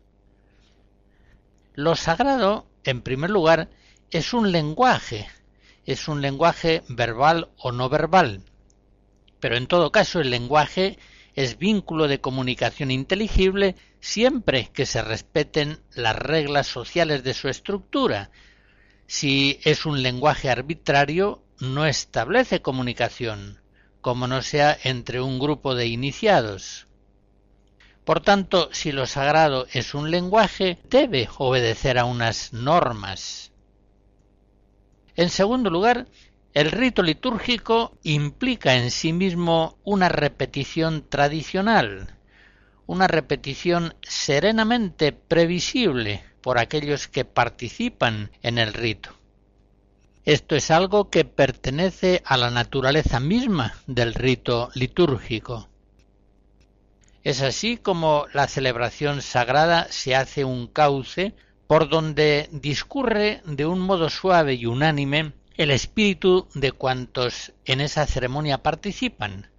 Lo 1.74 1.96
sagrado, 1.96 2.66
en 2.84 3.02
primer 3.02 3.30
lugar, 3.30 3.70
es 4.12 4.34
un 4.34 4.52
lenguaje, 4.52 5.28
es 5.86 6.08
un 6.08 6.22
lenguaje 6.22 6.84
verbal 6.88 7.50
o 7.58 7.72
no 7.72 7.90
verbal, 7.90 8.44
pero 9.42 9.58
en 9.58 9.68
todo 9.68 9.92
caso 9.92 10.22
el 10.22 10.30
lenguaje 10.30 10.98
es 11.36 11.58
vínculo 11.58 12.08
de 12.08 12.22
comunicación 12.22 12.92
inteligible 12.92 13.76
siempre 14.06 14.70
que 14.72 14.86
se 14.86 15.02
respeten 15.02 15.80
las 15.96 16.16
reglas 16.16 16.68
sociales 16.68 17.24
de 17.24 17.34
su 17.34 17.50
estructura, 17.50 18.30
si 19.08 19.60
es 19.64 19.88
un 19.88 20.04
lenguaje 20.04 20.48
arbitrario, 20.48 21.42
no 21.60 21.88
establece 21.88 22.62
comunicación, 22.62 23.60
como 24.02 24.28
no 24.28 24.44
sea 24.44 24.78
entre 24.84 25.22
un 25.22 25.40
grupo 25.40 25.74
de 25.74 25.88
iniciados. 25.88 26.86
Por 28.04 28.20
tanto, 28.20 28.70
si 28.72 28.92
lo 28.92 29.08
sagrado 29.08 29.66
es 29.74 29.96
un 29.96 30.12
lenguaje, 30.12 30.78
debe 30.88 31.28
obedecer 31.40 31.98
a 31.98 32.06
unas 32.06 32.54
normas. 32.54 33.52
En 35.16 35.32
segundo 35.32 35.72
lugar, 35.72 36.06
el 36.54 36.70
rito 36.70 37.02
litúrgico 37.02 37.98
implica 38.04 38.76
en 38.76 38.92
sí 38.92 39.14
mismo 39.14 39.80
una 39.84 40.10
repetición 40.10 41.10
tradicional, 41.10 42.16
una 42.88 43.08
repetición 43.08 43.96
serenamente 44.02 45.12
previsible, 45.12 46.24
por 46.46 46.60
aquellos 46.60 47.08
que 47.08 47.26
participan 47.26 48.30
en 48.44 48.60
el 48.60 48.74
rito. 48.74 49.10
Esto 50.26 50.56
es 50.56 50.70
algo 50.70 51.10
que 51.10 51.26
pertenece 51.26 52.22
a 52.24 52.38
la 52.38 52.52
naturaleza 52.52 53.20
misma 53.20 53.74
del 53.88 54.14
rito 54.14 54.70
litúrgico. 54.76 55.70
Es 57.24 57.42
así 57.42 57.78
como 57.78 58.28
la 58.32 58.48
celebración 58.48 59.24
sagrada 59.24 59.88
se 59.90 60.16
hace 60.16 60.46
un 60.46 60.68
cauce 60.68 61.34
por 61.66 61.90
donde 61.90 62.48
discurre 62.52 63.42
de 63.46 63.66
un 63.66 63.80
modo 63.80 64.12
suave 64.12 64.54
y 64.54 64.68
unánime 64.68 65.34
el 65.58 65.72
espíritu 65.72 66.48
de 66.54 66.72
cuantos 66.72 67.54
en 67.66 67.82
esa 67.82 68.06
ceremonia 68.06 68.62
participan. 68.62 69.50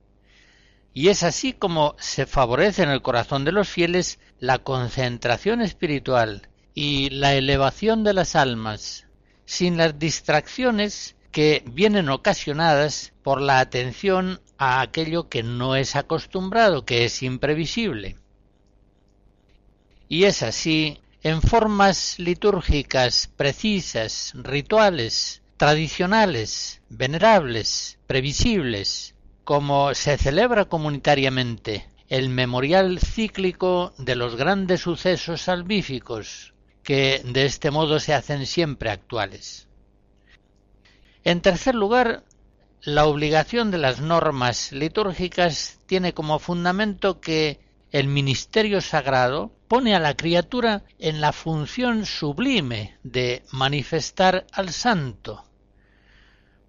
Y 0.97 1.11
es 1.11 1.25
así 1.25 1.53
como 1.53 1.95
se 1.99 2.25
favorece 2.25 2.83
en 2.83 2.89
el 2.89 3.03
corazón 3.03 3.45
de 3.45 3.53
los 3.53 3.69
fieles 3.69 4.19
la 4.41 4.61
concentración 4.61 5.61
espiritual 5.61 6.49
y 6.73 7.11
la 7.11 7.35
elevación 7.35 8.03
de 8.03 8.15
las 8.15 8.35
almas, 8.35 9.07
sin 9.45 9.77
las 9.77 9.99
distracciones 9.99 11.15
que 11.33 11.63
vienen 11.67 12.09
ocasionadas 12.09 13.13
por 13.23 13.43
la 13.43 13.61
atención 13.61 14.41
a 14.57 14.81
aquello 14.81 15.29
que 15.29 15.43
no 15.43 15.77
es 15.77 15.97
acostumbrado, 15.97 16.87
que 16.87 17.05
es 17.05 17.23
imprevisible. 17.23 18.17
Y 20.09 20.25
es 20.25 20.43
así 20.43 21.03
en 21.23 21.43
formas 21.43 22.19
litúrgicas 22.19 23.29
precisas, 23.37 24.33
rituales, 24.35 25.43
tradicionales, 25.59 26.81
venerables, 26.89 27.99
previsibles, 28.07 29.15
como 29.47 29.95
se 29.95 30.19
celebra 30.19 30.65
comunitariamente 30.65 31.87
el 32.09 32.31
memorial 32.31 32.99
cíclico 32.99 33.95
de 33.97 34.17
los 34.17 34.35
grandes 34.35 34.81
sucesos 34.81 35.43
salvíficos, 35.43 36.53
que 36.83 37.23
de 37.25 37.45
este 37.45 37.71
modo 37.71 38.01
se 38.01 38.13
hacen 38.13 38.45
siempre 38.45 38.91
actuales. 38.91 39.69
En 41.23 41.43
tercer 41.43 41.77
lugar, 41.77 42.25
la 42.83 43.07
obligación 43.07 43.71
de 43.71 43.79
las 43.79 44.01
normas 44.01 44.73
litúrgicas 44.73 45.79
tiene 45.87 46.13
como 46.13 46.41
fundamento 46.41 47.21
que 47.21 47.61
el 47.93 48.09
ministerio 48.09 48.81
sagrado 48.81 49.53
pone 49.69 49.95
a 49.95 50.01
la 50.01 50.17
criatura 50.17 50.83
en 50.99 51.21
la 51.21 51.33
función 51.33 52.05
sublime 52.05 52.99
de 53.05 53.45
manifestar 53.53 54.45
al 54.51 54.71
santo. 54.71 55.46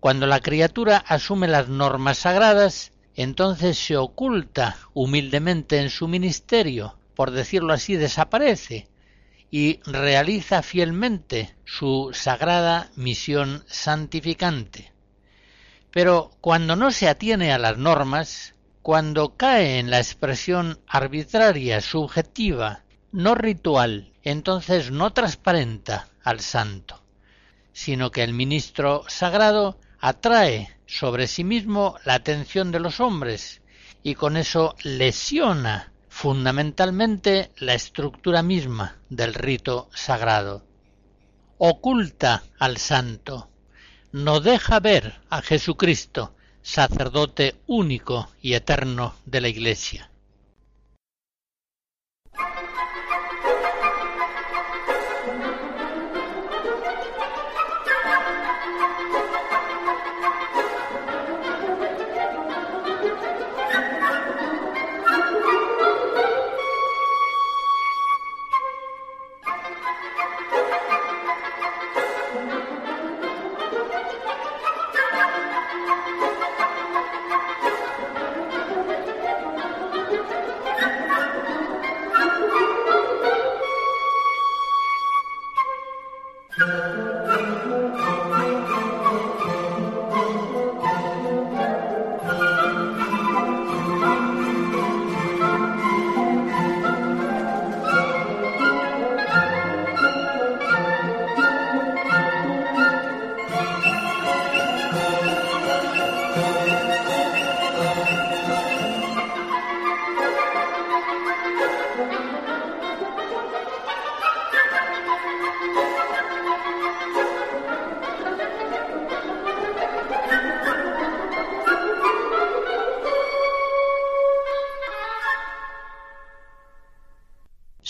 Cuando 0.08 0.26
la 0.26 0.40
criatura 0.40 1.04
asume 1.06 1.50
las 1.50 1.68
normas 1.68 2.20
sagradas, 2.20 2.94
entonces 3.14 3.78
se 3.78 3.98
oculta 3.98 4.78
humildemente 4.94 5.82
en 5.82 5.90
su 5.90 6.08
ministerio, 6.08 6.98
por 7.14 7.32
decirlo 7.32 7.74
así, 7.74 7.98
desaparece, 7.98 8.88
y 9.52 9.82
realiza 9.84 10.62
fielmente 10.62 11.58
su 11.66 12.12
sagrada 12.14 12.90
misión 12.96 13.66
santificante. 13.68 14.94
Pero 15.92 16.32
cuando 16.40 16.78
no 16.78 16.92
se 16.92 17.10
atiene 17.10 17.52
a 17.52 17.58
las 17.58 17.78
normas, 17.78 18.56
cuando 18.82 19.36
cae 19.36 19.78
en 19.78 19.92
la 19.92 19.98
expresión 19.98 20.80
arbitraria, 20.88 21.82
subjetiva, 21.82 22.86
no 23.12 23.36
ritual, 23.36 24.14
entonces 24.24 24.90
no 24.90 25.12
transparenta 25.12 26.08
al 26.24 26.40
santo, 26.40 27.04
sino 27.74 28.10
que 28.10 28.24
el 28.24 28.32
ministro 28.32 29.04
sagrado 29.10 29.78
atrae 30.00 30.78
sobre 30.86 31.28
sí 31.28 31.44
mismo 31.44 31.96
la 32.06 32.16
atención 32.16 32.72
de 32.72 32.80
los 32.80 33.00
hombres 33.00 33.62
y 34.04 34.16
con 34.16 34.38
eso 34.38 34.76
lesiona 34.84 35.92
fundamentalmente 36.08 37.52
la 37.58 37.74
estructura 37.74 38.42
misma 38.42 38.98
del 39.10 39.34
rito 39.34 39.90
sagrado. 39.94 40.66
Oculta 41.58 42.44
al 42.58 42.78
santo, 42.78 43.50
no 44.12 44.40
deja 44.40 44.80
ver 44.80 45.22
a 45.30 45.42
Jesucristo, 45.42 46.36
sacerdote 46.62 47.56
único 47.68 48.30
y 48.42 48.54
eterno 48.54 49.16
de 49.26 49.42
la 49.42 49.48
Iglesia. 49.48 50.10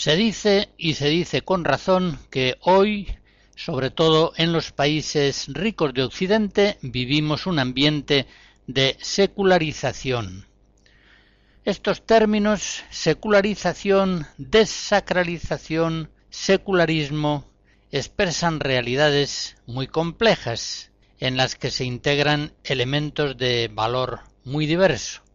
Se 0.08 0.16
dice, 0.16 0.70
y 0.78 0.94
se 0.94 1.10
dice 1.10 1.42
con 1.42 1.66
razón, 1.66 2.18
que 2.32 2.56
hoy, 2.62 3.18
sobre 3.58 3.90
todo 3.90 4.32
en 4.38 4.54
los 4.54 4.72
países 4.72 5.48
ricos 5.50 5.94
de 5.94 6.04
Occidente, 6.04 6.78
vivimos 6.82 7.46
un 7.46 7.60
ambiente 7.60 8.26
de 8.68 8.96
secularización. 9.02 10.48
Estos 11.66 12.06
términos, 12.06 12.86
secularización, 12.90 14.28
desacralización, 14.38 16.10
secularismo, 16.30 17.52
expresan 17.92 18.62
realidades 18.62 19.58
muy 19.66 19.88
complejas 19.88 20.90
en 21.20 21.36
las 21.36 21.56
que 21.56 21.70
se 21.70 21.84
integran 21.84 22.54
elementos 22.64 23.38
de 23.38 23.70
valor 23.74 24.22
muy 24.46 24.68
diverso. 24.68 25.27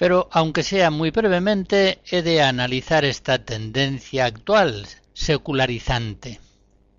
Pero, 0.00 0.30
aunque 0.32 0.62
sea 0.62 0.90
muy 0.90 1.10
brevemente, 1.10 1.98
he 2.10 2.22
de 2.22 2.40
analizar 2.40 3.04
esta 3.04 3.44
tendencia 3.44 4.24
actual, 4.24 4.86
secularizante. 5.12 6.40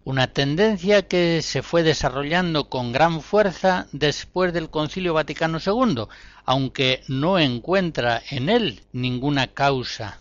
Una 0.04 0.28
tendencia 0.28 1.08
que 1.08 1.41
se 1.41 1.64
fue 1.64 1.82
desarrollando 1.82 2.70
con 2.70 2.91
gran 2.91 3.22
fuerza 3.22 3.88
después 3.91 4.54
del 4.54 4.70
Concilio 4.70 5.16
Vaticano 5.16 5.58
II, 5.58 6.04
aunque 6.45 7.02
no 7.08 7.39
encuentra 7.39 8.22
en 8.30 8.49
él 8.49 8.84
ninguna 8.93 9.47
causa. 9.47 10.20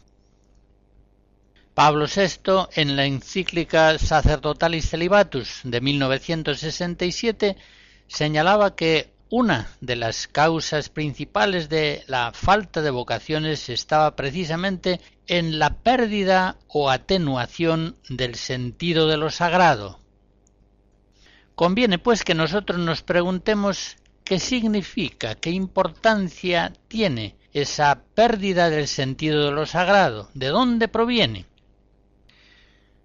Pablo 1.74 2.06
VI, 2.06 2.68
en 2.80 2.96
la 2.96 3.04
encíclica 3.04 3.98
Sacerdotales 3.98 4.88
Celibatus 4.88 5.60
de 5.64 5.82
1967, 5.82 7.58
señalaba 8.08 8.74
que 8.74 9.10
una 9.30 9.68
de 9.80 9.94
las 9.94 10.26
causas 10.26 10.88
principales 10.88 11.68
de 11.68 12.02
la 12.08 12.32
falta 12.32 12.82
de 12.82 12.90
vocaciones 12.90 13.68
estaba 13.68 14.16
precisamente 14.16 15.00
en 15.28 15.60
la 15.60 15.70
pérdida 15.70 16.56
o 16.66 16.90
atenuación 16.90 17.96
del 18.08 18.34
sentido 18.34 19.06
de 19.06 19.16
lo 19.16 19.30
sagrado. 19.30 20.00
Conviene 21.54 21.98
pues 21.98 22.24
que 22.24 22.34
nosotros 22.34 22.80
nos 22.80 23.02
preguntemos 23.02 23.96
qué 24.24 24.40
significa, 24.40 25.36
qué 25.36 25.50
importancia 25.50 26.72
tiene 26.88 27.36
esa 27.52 28.02
pérdida 28.14 28.68
del 28.68 28.88
sentido 28.88 29.46
de 29.46 29.52
lo 29.52 29.66
sagrado, 29.66 30.28
de 30.34 30.48
dónde 30.48 30.88
proviene. 30.88 31.46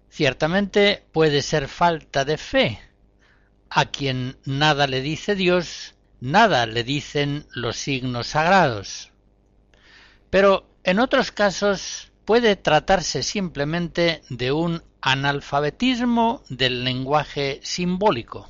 Ciertamente 0.08 1.04
puede 1.12 1.42
ser 1.42 1.68
falta 1.68 2.24
de 2.24 2.38
fe. 2.38 2.80
A 3.68 3.86
quien 3.86 4.38
nada 4.44 4.86
le 4.86 5.00
dice 5.02 5.34
Dios, 5.34 5.95
nada 6.20 6.66
le 6.66 6.84
dicen 6.84 7.46
los 7.52 7.76
signos 7.76 8.28
sagrados. 8.28 9.10
Pero 10.30 10.68
en 10.84 10.98
otros 10.98 11.32
casos 11.32 12.12
puede 12.24 12.56
tratarse 12.56 13.22
simplemente 13.22 14.22
de 14.28 14.52
un 14.52 14.82
analfabetismo 15.00 16.42
del 16.48 16.84
lenguaje 16.84 17.60
simbólico. 17.62 18.48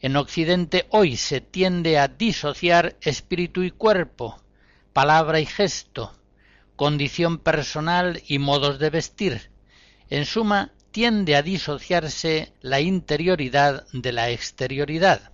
En 0.00 0.16
Occidente 0.16 0.86
hoy 0.90 1.16
se 1.16 1.40
tiende 1.40 1.98
a 1.98 2.08
disociar 2.08 2.96
espíritu 3.00 3.62
y 3.62 3.70
cuerpo, 3.70 4.42
palabra 4.92 5.40
y 5.40 5.46
gesto, 5.46 6.12
condición 6.74 7.38
personal 7.38 8.22
y 8.26 8.38
modos 8.38 8.78
de 8.78 8.90
vestir. 8.90 9.50
En 10.10 10.24
suma, 10.24 10.72
tiende 10.90 11.36
a 11.36 11.42
disociarse 11.42 12.52
la 12.60 12.80
interioridad 12.80 13.86
de 13.92 14.12
la 14.12 14.30
exterioridad 14.30 15.30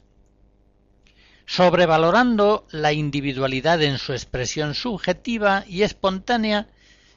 sobrevalorando 1.52 2.66
la 2.70 2.94
individualidad 2.94 3.82
en 3.82 3.98
su 3.98 4.14
expresión 4.14 4.74
subjetiva 4.74 5.64
y 5.68 5.82
espontánea, 5.82 6.68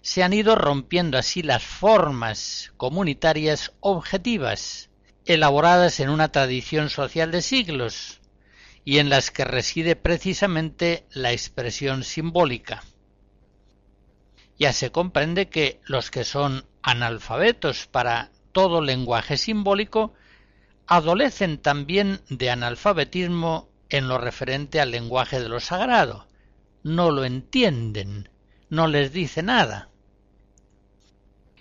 se 0.01 0.23
han 0.23 0.33
ido 0.33 0.55
rompiendo 0.55 1.17
así 1.17 1.41
las 1.41 1.63
formas 1.63 2.73
comunitarias 2.75 3.71
objetivas, 3.79 4.89
elaboradas 5.23 6.01
en 6.01 6.09
una 6.09 6.33
tradición 6.33 6.89
social 6.89 7.31
de 7.31 7.41
siglos, 7.41 8.19
y 8.83 8.97
en 8.97 9.07
las 9.07 9.31
que 9.31 9.45
reside 9.45 9.95
precisamente 9.95 11.05
la 11.11 11.31
expresión 11.31 12.03
simbólica. 12.03 12.83
Ya 14.59 14.73
se 14.73 14.91
comprende 14.91 15.47
que 15.47 15.79
los 15.86 16.11
que 16.11 16.25
son 16.25 16.65
analfabetos 16.81 17.88
para 17.88 18.31
todo 18.51 18.81
lenguaje 18.81 19.38
simbólico 19.38 20.13
adolecen 20.88 21.57
también 21.57 22.19
de 22.27 22.49
analfabetismo 22.49 23.69
en 23.97 24.07
lo 24.07 24.17
referente 24.17 24.81
al 24.81 24.91
lenguaje 24.91 25.39
de 25.39 25.49
lo 25.49 25.59
sagrado. 25.59 26.27
No 26.83 27.11
lo 27.11 27.25
entienden, 27.25 28.29
no 28.69 28.87
les 28.87 29.11
dice 29.11 29.41
nada. 29.41 29.89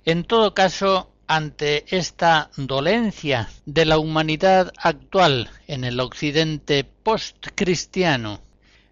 En 0.05 0.24
todo 0.24 0.53
caso, 0.53 1.12
ante 1.26 1.85
esta 1.97 2.51
dolencia 2.57 3.49
de 3.64 3.85
la 3.87 3.99
humanidad 3.99 4.72
actual 4.76 5.51
en 5.66 5.85
el 5.85 6.01
occidente 6.01 6.85
postcristiano, 6.85 8.43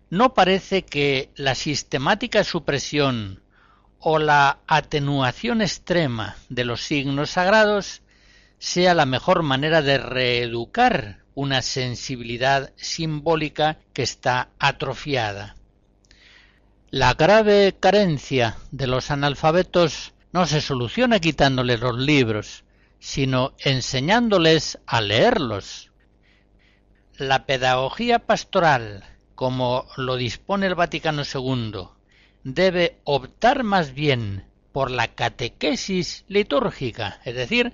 no 0.08 0.34
parece 0.34 0.82
que 0.82 1.30
la 1.34 1.54
sistemática 1.54 2.44
supresión 2.44 3.42
o 3.98 4.18
la 4.18 4.58
atenuación 4.66 5.62
extrema 5.62 6.36
de 6.48 6.64
los 6.64 6.82
signos 6.82 7.30
sagrados 7.30 8.02
sea 8.58 8.94
la 8.94 9.06
mejor 9.06 9.42
manera 9.42 9.82
de 9.82 9.98
reeducar 9.98 11.21
una 11.34 11.62
sensibilidad 11.62 12.72
simbólica 12.76 13.78
que 13.92 14.02
está 14.02 14.50
atrofiada. 14.58 15.56
La 16.90 17.14
grave 17.14 17.74
carencia 17.80 18.58
de 18.70 18.86
los 18.86 19.10
analfabetos 19.10 20.12
no 20.32 20.46
se 20.46 20.60
soluciona 20.60 21.20
quitándoles 21.20 21.80
los 21.80 21.96
libros, 21.98 22.64
sino 22.98 23.54
enseñándoles 23.58 24.78
a 24.86 25.00
leerlos. 25.00 25.90
La 27.16 27.46
pedagogía 27.46 28.20
pastoral, 28.20 29.04
como 29.34 29.86
lo 29.96 30.16
dispone 30.16 30.66
el 30.66 30.74
Vaticano 30.74 31.22
II, 31.22 31.88
debe 32.44 32.98
optar 33.04 33.62
más 33.62 33.94
bien 33.94 34.44
por 34.72 34.90
la 34.90 35.08
catequesis 35.08 36.24
litúrgica, 36.28 37.20
es 37.24 37.34
decir, 37.34 37.72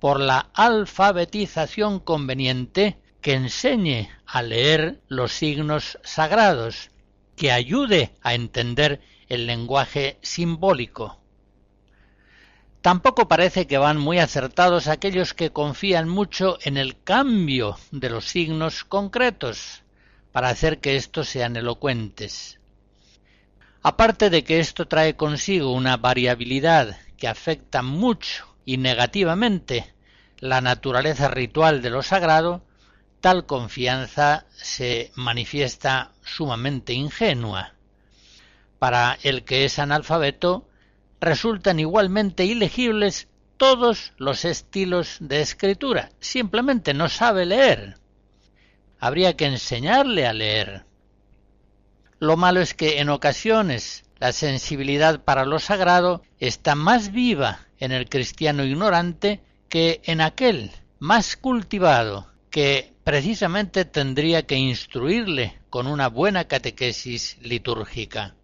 por 0.00 0.20
la 0.20 0.50
alfabetización 0.54 2.00
conveniente 2.00 2.98
que 3.20 3.34
enseñe 3.34 4.08
a 4.26 4.42
leer 4.42 5.00
los 5.08 5.32
signos 5.32 5.98
sagrados, 6.04 6.90
que 7.36 7.52
ayude 7.52 8.12
a 8.22 8.34
entender 8.34 9.00
el 9.28 9.46
lenguaje 9.46 10.18
simbólico. 10.22 11.18
Tampoco 12.80 13.26
parece 13.26 13.66
que 13.66 13.76
van 13.76 13.98
muy 13.98 14.18
acertados 14.18 14.86
aquellos 14.86 15.34
que 15.34 15.50
confían 15.50 16.08
mucho 16.08 16.58
en 16.62 16.76
el 16.76 17.02
cambio 17.02 17.76
de 17.90 18.08
los 18.08 18.26
signos 18.26 18.84
concretos 18.84 19.82
para 20.32 20.48
hacer 20.48 20.78
que 20.78 20.96
estos 20.96 21.28
sean 21.28 21.56
elocuentes. 21.56 22.60
Aparte 23.82 24.30
de 24.30 24.44
que 24.44 24.60
esto 24.60 24.86
trae 24.86 25.16
consigo 25.16 25.72
una 25.72 25.96
variabilidad 25.96 26.98
que 27.16 27.26
afecta 27.28 27.82
mucho 27.82 28.47
y 28.68 28.76
negativamente 28.76 29.94
la 30.40 30.60
naturaleza 30.60 31.28
ritual 31.28 31.80
de 31.80 31.88
lo 31.88 32.02
sagrado, 32.02 32.66
tal 33.22 33.46
confianza 33.46 34.44
se 34.50 35.10
manifiesta 35.14 36.12
sumamente 36.22 36.92
ingenua. 36.92 37.72
Para 38.78 39.18
el 39.22 39.44
que 39.44 39.64
es 39.64 39.78
analfabeto, 39.78 40.68
resultan 41.18 41.80
igualmente 41.80 42.44
ilegibles 42.44 43.28
todos 43.56 44.12
los 44.18 44.44
estilos 44.44 45.16
de 45.18 45.40
escritura. 45.40 46.10
Simplemente 46.20 46.92
no 46.92 47.08
sabe 47.08 47.46
leer. 47.46 47.96
Habría 49.00 49.34
que 49.34 49.46
enseñarle 49.46 50.26
a 50.26 50.34
leer. 50.34 50.84
Lo 52.18 52.36
malo 52.36 52.60
es 52.60 52.74
que 52.74 53.00
en 53.00 53.08
ocasiones 53.08 54.04
la 54.20 54.32
sensibilidad 54.32 55.20
para 55.20 55.44
lo 55.44 55.58
sagrado 55.58 56.22
está 56.38 56.74
más 56.74 57.12
viva 57.12 57.60
en 57.78 57.92
el 57.92 58.08
cristiano 58.08 58.64
ignorante 58.64 59.40
que 59.68 60.00
en 60.04 60.20
aquel 60.20 60.72
más 60.98 61.36
cultivado 61.36 62.26
que 62.50 62.92
precisamente 63.04 63.84
tendría 63.84 64.46
que 64.46 64.56
instruirle 64.56 65.58
con 65.70 65.86
una 65.86 66.08
buena 66.08 66.44
catequesis 66.44 67.38
litúrgica. 67.40 68.34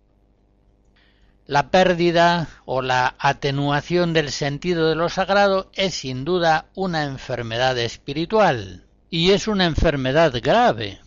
La 1.46 1.70
pérdida 1.70 2.48
o 2.64 2.80
la 2.80 3.16
atenuación 3.18 4.14
del 4.14 4.30
sentido 4.30 4.88
de 4.88 4.94
lo 4.94 5.08
sagrado 5.08 5.70
es 5.74 5.94
sin 5.94 6.24
duda 6.24 6.66
una 6.74 7.04
enfermedad 7.04 7.76
espiritual 7.78 8.86
y 9.10 9.32
es 9.32 9.48
una 9.48 9.66
enfermedad 9.66 10.32
grave. 10.42 11.00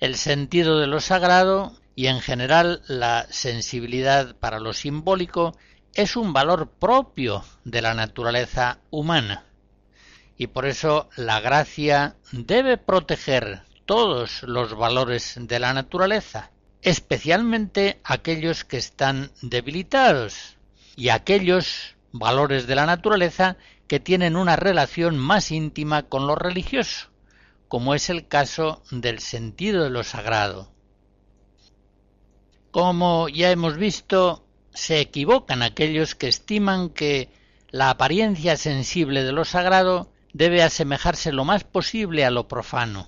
El 0.00 0.16
sentido 0.16 0.80
de 0.80 0.88
lo 0.88 1.00
sagrado 1.00 1.72
y 1.94 2.06
en 2.08 2.20
general 2.20 2.82
la 2.86 3.26
sensibilidad 3.30 4.36
para 4.36 4.60
lo 4.60 4.72
simbólico 4.72 5.56
es 5.94 6.16
un 6.16 6.32
valor 6.32 6.70
propio 6.70 7.44
de 7.64 7.82
la 7.82 7.94
naturaleza 7.94 8.78
humana 8.90 9.44
y 10.36 10.48
por 10.48 10.66
eso 10.66 11.08
la 11.16 11.40
gracia 11.40 12.16
debe 12.32 12.76
proteger 12.76 13.62
todos 13.86 14.42
los 14.42 14.74
valores 14.76 15.38
de 15.40 15.60
la 15.60 15.72
naturaleza 15.72 16.50
especialmente 16.84 17.98
aquellos 18.04 18.64
que 18.64 18.76
están 18.76 19.30
debilitados 19.40 20.58
y 20.96 21.08
aquellos 21.08 21.96
valores 22.12 22.66
de 22.66 22.74
la 22.74 22.86
naturaleza 22.86 23.56
que 23.88 24.00
tienen 24.00 24.36
una 24.36 24.56
relación 24.56 25.18
más 25.18 25.50
íntima 25.50 26.04
con 26.04 26.26
lo 26.26 26.36
religioso, 26.36 27.08
como 27.68 27.94
es 27.94 28.10
el 28.10 28.28
caso 28.28 28.82
del 28.90 29.18
sentido 29.18 29.82
de 29.82 29.90
lo 29.90 30.04
sagrado. 30.04 30.73
Como 32.74 33.28
ya 33.28 33.52
hemos 33.52 33.76
visto, 33.76 34.44
se 34.72 34.98
equivocan 34.98 35.62
aquellos 35.62 36.16
que 36.16 36.26
estiman 36.26 36.90
que 36.90 37.28
la 37.70 37.88
apariencia 37.88 38.56
sensible 38.56 39.22
de 39.22 39.30
lo 39.30 39.44
sagrado 39.44 40.10
debe 40.32 40.60
asemejarse 40.60 41.30
lo 41.30 41.44
más 41.44 41.62
posible 41.62 42.24
a 42.24 42.32
lo 42.32 42.48
profano, 42.48 43.06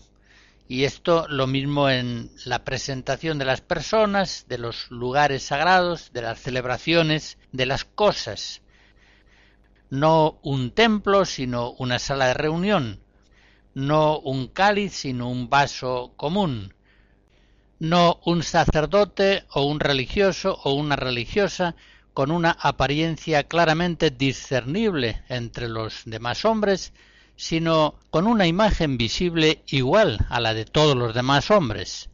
y 0.69 0.85
esto 0.85 1.27
lo 1.29 1.49
mismo 1.49 1.91
en 1.91 2.31
la 2.45 2.63
presentación 2.63 3.41
de 3.41 3.45
las 3.45 3.61
personas, 3.61 4.45
de 4.49 4.59
los 4.59 4.89
lugares 4.93 5.43
sagrados, 5.43 6.13
de 6.13 6.23
las 6.23 6.39
celebraciones, 6.39 7.37
de 7.51 7.67
las 7.67 7.85
cosas. 7.85 8.63
No 9.91 10.39
un 10.45 10.71
templo, 10.71 11.25
sino 11.25 11.73
una 11.73 11.99
sala 11.99 12.29
de 12.29 12.35
reunión. 12.35 13.01
No 13.75 14.21
un 14.21 14.47
cáliz, 14.47 14.93
sino 14.93 15.29
un 15.29 15.51
vaso 15.51 16.13
común. 16.17 16.76
No 17.79 18.21
un 18.25 18.43
sacerdote 18.43 19.45
o 19.53 19.67
un 19.67 19.81
religioso 19.81 20.59
o 20.65 20.73
una 20.73 20.97
religiosa 20.97 21.77
con 22.15 22.31
una 22.31 22.53
apariencia 22.53 23.45
claramente 23.45 24.11
discernible 24.11 25.23
entre 25.29 25.69
los 25.69 26.03
demás 26.07 26.47
hombres, 26.47 26.95
sino 27.37 27.97
con 28.11 28.27
una 28.27 28.47
imagen 28.47 28.97
visible 28.97 29.63
igual 29.67 30.25
a 30.31 30.41
la 30.41 30.55
de 30.55 30.65
todos 30.65 30.97
los 30.97 31.15
demás 31.15 31.51
hombres. 31.51 32.09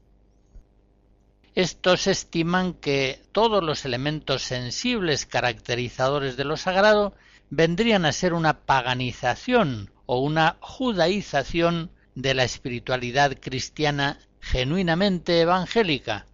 Estos 1.55 2.09
estiman 2.09 2.75
que 2.75 3.23
todos 3.31 3.63
los 3.63 3.85
elementos 3.85 4.43
sensibles 4.43 5.27
caracterizadores 5.27 6.37
de 6.37 6.45
lo 6.45 6.57
sagrado 6.57 7.15
vendrían 7.51 8.05
a 8.05 8.13
ser 8.13 8.33
una 8.33 8.63
paganización 8.63 9.93
o 10.07 10.19
una 10.19 10.57
judaización 10.61 11.91
de 12.15 12.35
la 12.35 12.45
espiritualidad 12.45 13.39
cristiana 13.39 14.19
genuinamente 14.43 15.41
evangélica, 15.41 16.27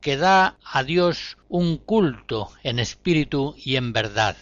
que 0.00 0.16
da 0.16 0.56
a 0.64 0.82
Dios 0.82 1.36
un 1.48 1.76
culto 1.76 2.50
en 2.62 2.78
espíritu 2.78 3.54
y 3.58 3.76
en 3.76 3.92
verdad. 3.92 4.36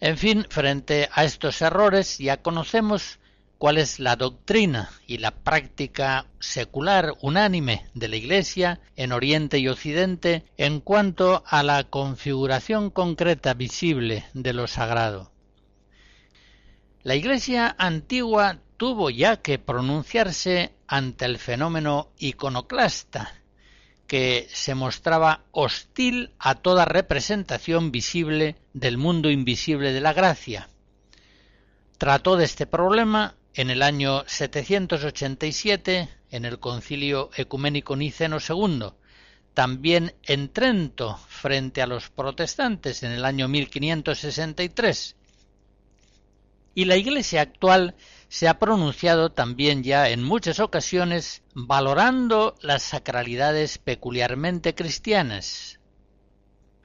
En 0.00 0.16
fin, 0.16 0.46
frente 0.48 1.08
a 1.12 1.24
estos 1.24 1.60
errores 1.60 2.18
ya 2.18 2.36
conocemos 2.36 3.18
cuál 3.58 3.78
es 3.78 3.98
la 3.98 4.14
doctrina 4.14 4.90
y 5.06 5.18
la 5.18 5.32
práctica 5.32 6.26
secular 6.38 7.14
unánime 7.20 7.90
de 7.94 8.06
la 8.06 8.16
Iglesia 8.16 8.80
en 8.94 9.10
Oriente 9.10 9.58
y 9.58 9.66
Occidente 9.66 10.44
en 10.56 10.80
cuanto 10.80 11.42
a 11.44 11.64
la 11.64 11.82
configuración 11.82 12.90
concreta 12.90 13.54
visible 13.54 14.24
de 14.32 14.52
lo 14.52 14.68
sagrado. 14.68 15.32
La 17.02 17.16
Iglesia 17.16 17.74
antigua 17.78 18.58
tuvo 18.78 19.10
ya 19.10 19.42
que 19.42 19.58
pronunciarse 19.58 20.72
ante 20.86 21.26
el 21.26 21.36
fenómeno 21.38 22.12
iconoclasta 22.18 23.34
que 24.06 24.48
se 24.50 24.74
mostraba 24.74 25.44
hostil 25.50 26.30
a 26.38 26.54
toda 26.54 26.86
representación 26.86 27.90
visible 27.92 28.56
del 28.72 28.96
mundo 28.96 29.30
invisible 29.30 29.92
de 29.92 30.00
la 30.00 30.14
gracia. 30.14 30.70
Trató 31.98 32.36
de 32.36 32.46
este 32.46 32.66
problema 32.66 33.34
en 33.52 33.68
el 33.68 33.82
año 33.82 34.22
787 34.26 36.08
en 36.30 36.44
el 36.44 36.60
Concilio 36.60 37.30
Ecuménico 37.36 37.96
Niceno 37.96 38.38
II, 38.38 38.92
también 39.52 40.14
en 40.22 40.50
Trento 40.50 41.18
frente 41.28 41.82
a 41.82 41.86
los 41.88 42.10
protestantes 42.10 43.02
en 43.02 43.10
el 43.10 43.24
año 43.24 43.48
1563. 43.48 45.16
Y 46.74 46.84
la 46.84 46.96
Iglesia 46.96 47.40
actual 47.40 47.96
se 48.28 48.46
ha 48.46 48.58
pronunciado 48.58 49.32
también 49.32 49.82
ya 49.82 50.10
en 50.10 50.22
muchas 50.22 50.60
ocasiones 50.60 51.42
valorando 51.54 52.54
las 52.60 52.82
sacralidades 52.82 53.78
peculiarmente 53.78 54.74
cristianas. 54.74 55.80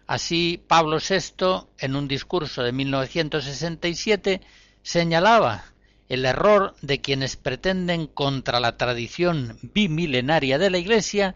Así, 0.07 0.63
Pablo 0.67 0.97
VI, 0.97 1.67
en 1.79 1.95
un 1.95 2.07
discurso 2.07 2.63
de 2.63 2.71
1967, 2.71 4.41
señalaba 4.81 5.65
el 6.09 6.25
error 6.25 6.75
de 6.81 7.01
quienes 7.01 7.35
pretenden 7.37 8.07
contra 8.07 8.59
la 8.59 8.77
tradición 8.77 9.57
bimilenaria 9.61 10.57
de 10.57 10.69
la 10.69 10.77
Iglesia 10.77 11.35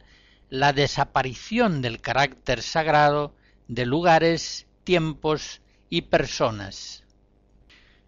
la 0.49 0.71
desaparición 0.73 1.81
del 1.81 1.99
carácter 1.99 2.61
sagrado 2.61 3.33
de 3.67 3.85
lugares, 3.85 4.67
tiempos 4.83 5.61
y 5.89 6.03
personas. 6.03 7.03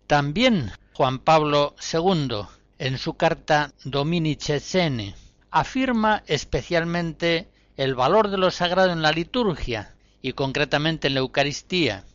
También 0.09 0.71
Juan 0.93 1.19
Pablo 1.19 1.75
II, 1.93 2.47
en 2.79 2.97
su 2.97 3.13
carta 3.13 3.73
Dominice 3.83 4.59
Sene, 4.59 5.13
afirma 5.51 6.23
especialmente 6.25 7.47
el 7.77 7.93
valor 7.93 8.31
de 8.31 8.39
lo 8.39 8.49
sagrado 8.49 8.91
en 8.91 9.03
la 9.03 9.11
liturgia 9.11 9.93
y 10.23 10.33
concretamente 10.33 11.09
en 11.09 11.13
la 11.13 11.19
Eucaristía. 11.19 12.05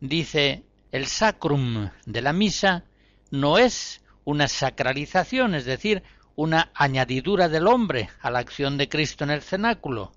Dice, 0.00 0.64
el 0.90 1.06
sacrum 1.06 1.90
de 2.06 2.22
la 2.22 2.32
misa 2.32 2.82
no 3.30 3.58
es 3.58 4.02
una 4.24 4.48
sacralización, 4.48 5.54
es 5.54 5.64
decir, 5.64 6.02
una 6.34 6.72
añadidura 6.74 7.48
del 7.48 7.68
hombre 7.68 8.10
a 8.20 8.32
la 8.32 8.40
acción 8.40 8.78
de 8.78 8.88
Cristo 8.88 9.22
en 9.22 9.30
el 9.30 9.42
cenáculo, 9.42 10.12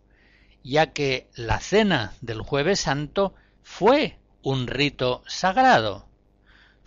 ya 0.63 0.91
que 0.91 1.29
la 1.35 1.59
cena 1.59 2.13
del 2.21 2.41
jueves 2.41 2.79
santo 2.79 3.35
fue 3.61 4.17
un 4.41 4.65
rito 4.65 5.21
sagrado, 5.27 6.08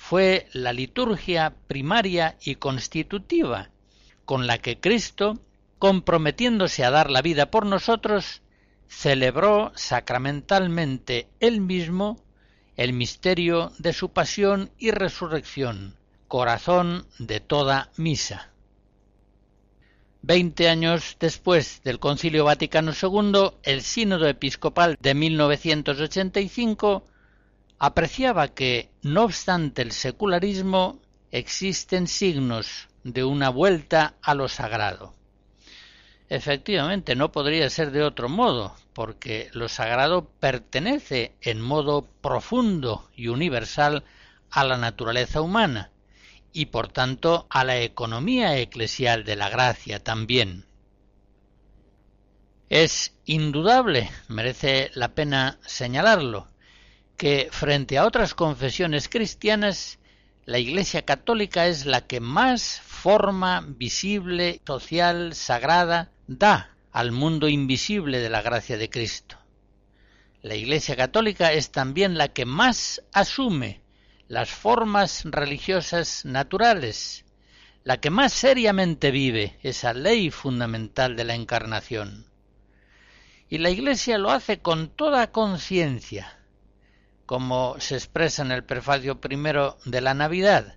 fue 0.04 0.48
la 0.52 0.72
liturgia 0.72 1.54
primaria 1.68 2.36
y 2.42 2.56
constitutiva 2.56 3.70
con 4.24 4.48
la 4.48 4.58
que 4.58 4.80
Cristo, 4.80 5.38
comprometiéndose 5.78 6.84
a 6.84 6.90
dar 6.90 7.08
la 7.08 7.22
vida 7.22 7.52
por 7.52 7.66
nosotros, 7.66 8.42
celebró 8.88 9.70
sacramentalmente 9.76 11.28
él 11.38 11.60
mismo 11.60 12.20
el 12.76 12.92
misterio 12.92 13.70
de 13.78 13.92
su 13.92 14.10
pasión 14.10 14.72
y 14.76 14.90
resurrección, 14.90 15.94
corazón 16.26 17.06
de 17.20 17.38
toda 17.38 17.92
misa. 17.96 18.50
Veinte 20.20 20.68
años 20.68 21.16
después 21.20 21.80
del 21.84 22.00
Concilio 22.00 22.44
Vaticano 22.44 22.90
II, 22.90 23.52
el 23.62 23.82
Sínodo 23.82 24.26
Episcopal 24.26 24.98
de 25.00 25.14
1985 25.14 27.04
apreciaba 27.82 28.46
que, 28.46 28.90
no 29.02 29.24
obstante 29.24 29.82
el 29.82 29.90
secularismo, 29.90 31.00
existen 31.32 32.06
signos 32.06 32.86
de 33.02 33.24
una 33.24 33.48
vuelta 33.48 34.14
a 34.22 34.36
lo 34.36 34.48
sagrado. 34.48 35.14
Efectivamente, 36.28 37.16
no 37.16 37.32
podría 37.32 37.68
ser 37.70 37.90
de 37.90 38.04
otro 38.04 38.28
modo, 38.28 38.76
porque 38.92 39.50
lo 39.52 39.68
sagrado 39.68 40.28
pertenece 40.38 41.34
en 41.40 41.60
modo 41.60 42.06
profundo 42.20 43.10
y 43.16 43.26
universal 43.26 44.04
a 44.52 44.62
la 44.62 44.76
naturaleza 44.76 45.40
humana, 45.40 45.90
y 46.52 46.66
por 46.66 46.86
tanto 46.86 47.48
a 47.50 47.64
la 47.64 47.80
economía 47.80 48.58
eclesial 48.58 49.24
de 49.24 49.34
la 49.34 49.48
gracia 49.48 49.98
también. 49.98 50.66
Es 52.68 53.12
indudable, 53.24 54.08
merece 54.28 54.92
la 54.94 55.16
pena 55.16 55.58
señalarlo, 55.66 56.51
que 57.16 57.48
frente 57.50 57.98
a 57.98 58.06
otras 58.06 58.34
confesiones 58.34 59.08
cristianas, 59.08 59.98
la 60.44 60.58
Iglesia 60.58 61.04
católica 61.04 61.66
es 61.66 61.86
la 61.86 62.06
que 62.06 62.20
más 62.20 62.80
forma 62.80 63.64
visible, 63.66 64.60
social, 64.66 65.34
sagrada 65.34 66.10
da 66.26 66.76
al 66.90 67.12
mundo 67.12 67.48
invisible 67.48 68.18
de 68.18 68.28
la 68.28 68.42
gracia 68.42 68.76
de 68.76 68.90
Cristo. 68.90 69.38
La 70.42 70.56
Iglesia 70.56 70.96
católica 70.96 71.52
es 71.52 71.70
también 71.70 72.18
la 72.18 72.28
que 72.28 72.44
más 72.44 73.02
asume 73.12 73.82
las 74.26 74.50
formas 74.50 75.22
religiosas 75.24 76.24
naturales, 76.24 77.24
la 77.84 77.98
que 77.98 78.10
más 78.10 78.32
seriamente 78.32 79.10
vive 79.10 79.58
esa 79.62 79.94
ley 79.94 80.30
fundamental 80.30 81.16
de 81.16 81.24
la 81.24 81.34
encarnación. 81.34 82.26
Y 83.48 83.58
la 83.58 83.70
Iglesia 83.70 84.18
lo 84.18 84.30
hace 84.30 84.58
con 84.58 84.88
toda 84.88 85.30
conciencia, 85.30 86.41
como 87.32 87.80
se 87.80 87.94
expresa 87.94 88.42
en 88.42 88.52
el 88.52 88.62
prefacio 88.62 89.18
primero 89.18 89.78
de 89.86 90.02
la 90.02 90.12
Navidad, 90.12 90.76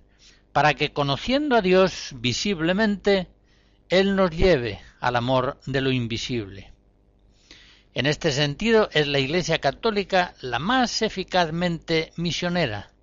para 0.53 0.73
que 0.73 0.93
conociendo 0.93 1.57
a 1.57 1.61
Dios 1.61 2.11
visiblemente, 2.15 3.27
Él 3.89 4.15
nos 4.15 4.31
lleve 4.31 4.79
al 5.01 5.17
amor 5.17 5.59
de 5.65 5.81
lo 5.81 5.91
invisible. 5.91 6.71
En 7.93 8.05
este 8.05 8.31
sentido 8.31 8.87
es 8.93 9.05
la 9.05 9.19
Iglesia 9.19 9.59
católica 9.59 10.33
la 10.39 10.59
más 10.59 11.01
eficazmente 11.01 12.13
misionera, 12.15 12.93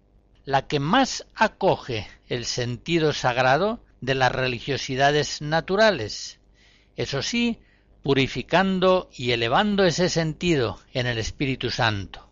la 0.46 0.66
que 0.66 0.80
más 0.80 1.26
acoge 1.34 2.08
el 2.30 2.46
sentido 2.46 3.12
sagrado 3.12 3.84
de 4.00 4.14
las 4.14 4.32
religiosidades 4.32 5.42
naturales, 5.42 6.40
eso 6.96 7.20
sí, 7.20 7.58
purificando 8.02 9.10
y 9.14 9.32
elevando 9.32 9.84
ese 9.84 10.08
sentido 10.08 10.80
en 10.94 11.06
el 11.06 11.18
Espíritu 11.18 11.68
Santo. 11.70 12.31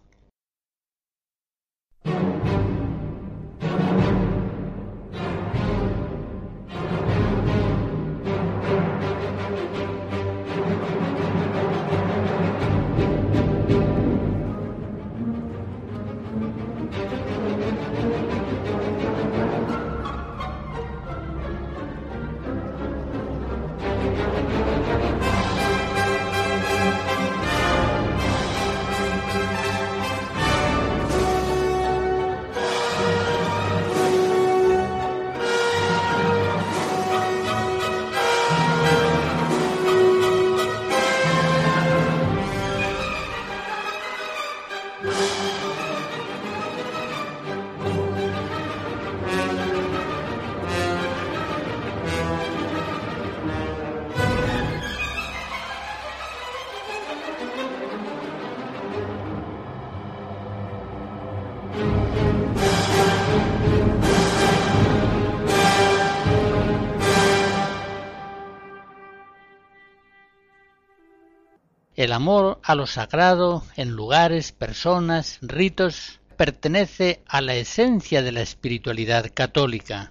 El 72.00 72.14
amor 72.14 72.60
a 72.62 72.76
lo 72.76 72.86
sagrado 72.86 73.62
en 73.76 73.90
lugares, 73.90 74.52
personas, 74.52 75.38
ritos, 75.42 76.20
pertenece 76.38 77.20
a 77.26 77.42
la 77.42 77.56
esencia 77.56 78.22
de 78.22 78.32
la 78.32 78.40
espiritualidad 78.40 79.30
católica. 79.34 80.10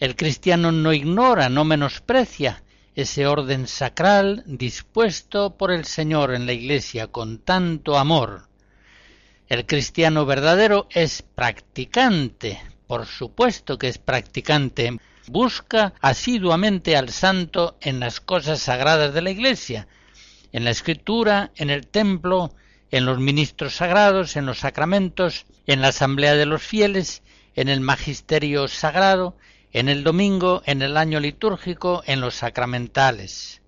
El 0.00 0.16
cristiano 0.16 0.72
no 0.72 0.92
ignora, 0.92 1.48
no 1.48 1.64
menosprecia 1.64 2.64
ese 2.96 3.24
orden 3.24 3.68
sacral 3.68 4.42
dispuesto 4.46 5.56
por 5.56 5.70
el 5.70 5.84
Señor 5.84 6.34
en 6.34 6.44
la 6.44 6.54
Iglesia 6.54 7.06
con 7.06 7.38
tanto 7.38 7.96
amor. 7.96 8.48
El 9.46 9.64
cristiano 9.64 10.26
verdadero 10.26 10.88
es 10.90 11.22
practicante, 11.22 12.60
por 12.88 13.06
supuesto 13.06 13.78
que 13.78 13.86
es 13.86 13.98
practicante, 13.98 14.98
busca 15.28 15.94
asiduamente 16.00 16.96
al 16.96 17.10
santo 17.10 17.76
en 17.80 18.00
las 18.00 18.18
cosas 18.18 18.58
sagradas 18.58 19.14
de 19.14 19.22
la 19.22 19.30
Iglesia, 19.30 19.86
en 20.56 20.64
la 20.64 20.70
escritura, 20.70 21.50
en 21.56 21.68
el 21.68 21.86
templo, 21.86 22.54
en 22.90 23.04
los 23.04 23.18
ministros 23.18 23.76
sagrados, 23.76 24.36
en 24.36 24.46
los 24.46 24.60
sacramentos, 24.60 25.44
en 25.66 25.82
la 25.82 25.88
asamblea 25.88 26.34
de 26.34 26.46
los 26.46 26.62
fieles, 26.62 27.22
en 27.56 27.68
el 27.68 27.82
magisterio 27.82 28.66
sagrado, 28.66 29.36
en 29.70 29.90
el 29.90 30.02
domingo, 30.02 30.62
en 30.64 30.80
el 30.80 30.96
año 30.96 31.20
litúrgico, 31.20 32.02
en 32.06 32.22
los 32.22 32.36
sacramentales. 32.36 33.60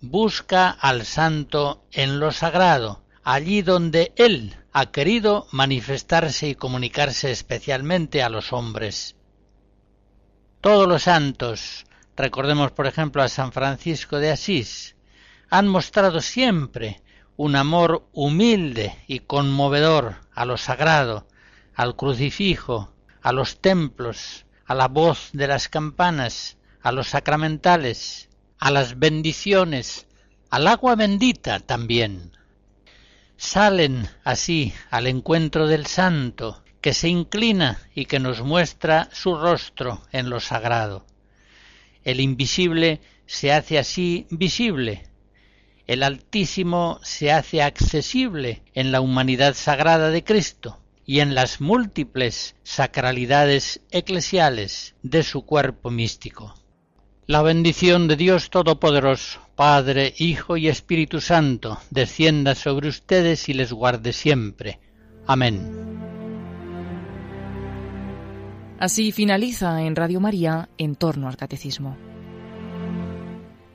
Busca 0.00 0.70
al 0.70 1.04
santo 1.04 1.84
en 1.92 2.20
lo 2.20 2.32
sagrado, 2.32 3.04
allí 3.22 3.60
donde 3.60 4.14
él 4.16 4.56
ha 4.72 4.86
querido 4.86 5.46
manifestarse 5.52 6.48
y 6.48 6.54
comunicarse 6.54 7.30
especialmente 7.32 8.22
a 8.22 8.30
los 8.30 8.54
hombres. 8.54 9.14
Todos 10.62 10.88
los 10.88 11.02
santos, 11.02 11.84
recordemos 12.16 12.72
por 12.72 12.86
ejemplo 12.86 13.22
a 13.22 13.28
San 13.28 13.52
Francisco 13.52 14.20
de 14.20 14.30
Asís, 14.30 14.96
han 15.50 15.66
mostrado 15.66 16.20
siempre 16.20 17.02
un 17.36 17.56
amor 17.56 18.08
humilde 18.12 18.96
y 19.08 19.18
conmovedor 19.18 20.16
a 20.32 20.44
lo 20.44 20.56
sagrado, 20.56 21.26
al 21.74 21.96
crucifijo, 21.96 22.92
a 23.20 23.32
los 23.32 23.60
templos, 23.60 24.46
a 24.64 24.74
la 24.74 24.86
voz 24.86 25.30
de 25.32 25.48
las 25.48 25.68
campanas, 25.68 26.56
a 26.82 26.92
los 26.92 27.08
sacramentales, 27.08 28.28
a 28.58 28.70
las 28.70 28.98
bendiciones, 28.98 30.06
al 30.50 30.68
agua 30.68 30.94
bendita 30.94 31.58
también. 31.58 32.32
Salen 33.36 34.08
así 34.22 34.72
al 34.90 35.08
encuentro 35.08 35.66
del 35.66 35.86
santo, 35.86 36.62
que 36.80 36.94
se 36.94 37.08
inclina 37.08 37.80
y 37.94 38.04
que 38.04 38.20
nos 38.20 38.42
muestra 38.42 39.08
su 39.12 39.36
rostro 39.36 40.02
en 40.12 40.30
lo 40.30 40.40
sagrado. 40.40 41.06
El 42.04 42.20
invisible 42.20 43.00
se 43.26 43.52
hace 43.52 43.78
así 43.78 44.26
visible, 44.30 45.09
el 45.90 46.04
Altísimo 46.04 47.00
se 47.02 47.32
hace 47.32 47.62
accesible 47.62 48.62
en 48.74 48.92
la 48.92 49.00
humanidad 49.00 49.54
sagrada 49.54 50.10
de 50.10 50.22
Cristo 50.22 50.78
y 51.04 51.18
en 51.18 51.34
las 51.34 51.60
múltiples 51.60 52.54
sacralidades 52.62 53.80
eclesiales 53.90 54.94
de 55.02 55.24
su 55.24 55.42
cuerpo 55.42 55.90
místico. 55.90 56.54
La 57.26 57.42
bendición 57.42 58.06
de 58.06 58.14
Dios 58.14 58.50
Todopoderoso, 58.50 59.40
Padre, 59.56 60.14
Hijo 60.16 60.56
y 60.56 60.68
Espíritu 60.68 61.20
Santo, 61.20 61.80
descienda 61.90 62.54
sobre 62.54 62.88
ustedes 62.88 63.48
y 63.48 63.54
les 63.54 63.72
guarde 63.72 64.12
siempre. 64.12 64.78
Amén. 65.26 65.98
Así 68.78 69.10
finaliza 69.10 69.82
en 69.82 69.96
Radio 69.96 70.20
María 70.20 70.68
en 70.78 70.94
torno 70.94 71.26
al 71.26 71.36
Catecismo. 71.36 72.09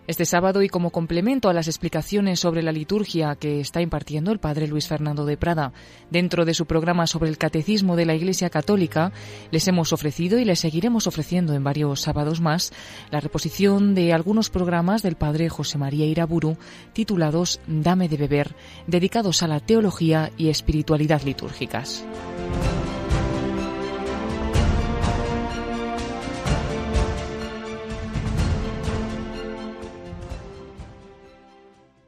Este 0.07 0.25
sábado 0.25 0.61
y 0.61 0.69
como 0.69 0.91
complemento 0.91 1.49
a 1.49 1.53
las 1.53 1.67
explicaciones 1.67 2.39
sobre 2.39 2.61
la 2.61 2.71
liturgia 2.71 3.35
que 3.35 3.59
está 3.59 3.81
impartiendo 3.81 4.31
el 4.31 4.37
padre 4.37 4.67
Luis 4.67 4.87
Fernando 4.87 5.25
de 5.25 5.35
Prada 5.35 5.73
dentro 6.11 6.45
de 6.45 6.53
su 6.53 6.67
programa 6.67 7.07
sobre 7.07 7.31
el 7.31 7.39
catecismo 7.39 7.95
de 7.95 8.05
la 8.05 8.13
Iglesia 8.13 8.51
Católica, 8.51 9.11
les 9.49 9.67
hemos 9.67 9.93
ofrecido 9.93 10.37
y 10.37 10.45
les 10.45 10.59
seguiremos 10.59 11.07
ofreciendo 11.07 11.53
en 11.53 11.63
varios 11.63 12.01
sábados 12.01 12.39
más 12.39 12.71
la 13.09 13.19
reposición 13.19 13.95
de 13.95 14.13
algunos 14.13 14.51
programas 14.51 15.01
del 15.01 15.15
padre 15.15 15.49
José 15.49 15.79
María 15.79 16.05
Iraburu 16.05 16.57
titulados 16.93 17.59
Dame 17.65 18.07
de 18.07 18.17
beber, 18.17 18.55
dedicados 18.85 19.41
a 19.41 19.47
la 19.47 19.59
teología 19.59 20.31
y 20.37 20.49
espiritualidad 20.49 21.23
litúrgicas. 21.23 22.05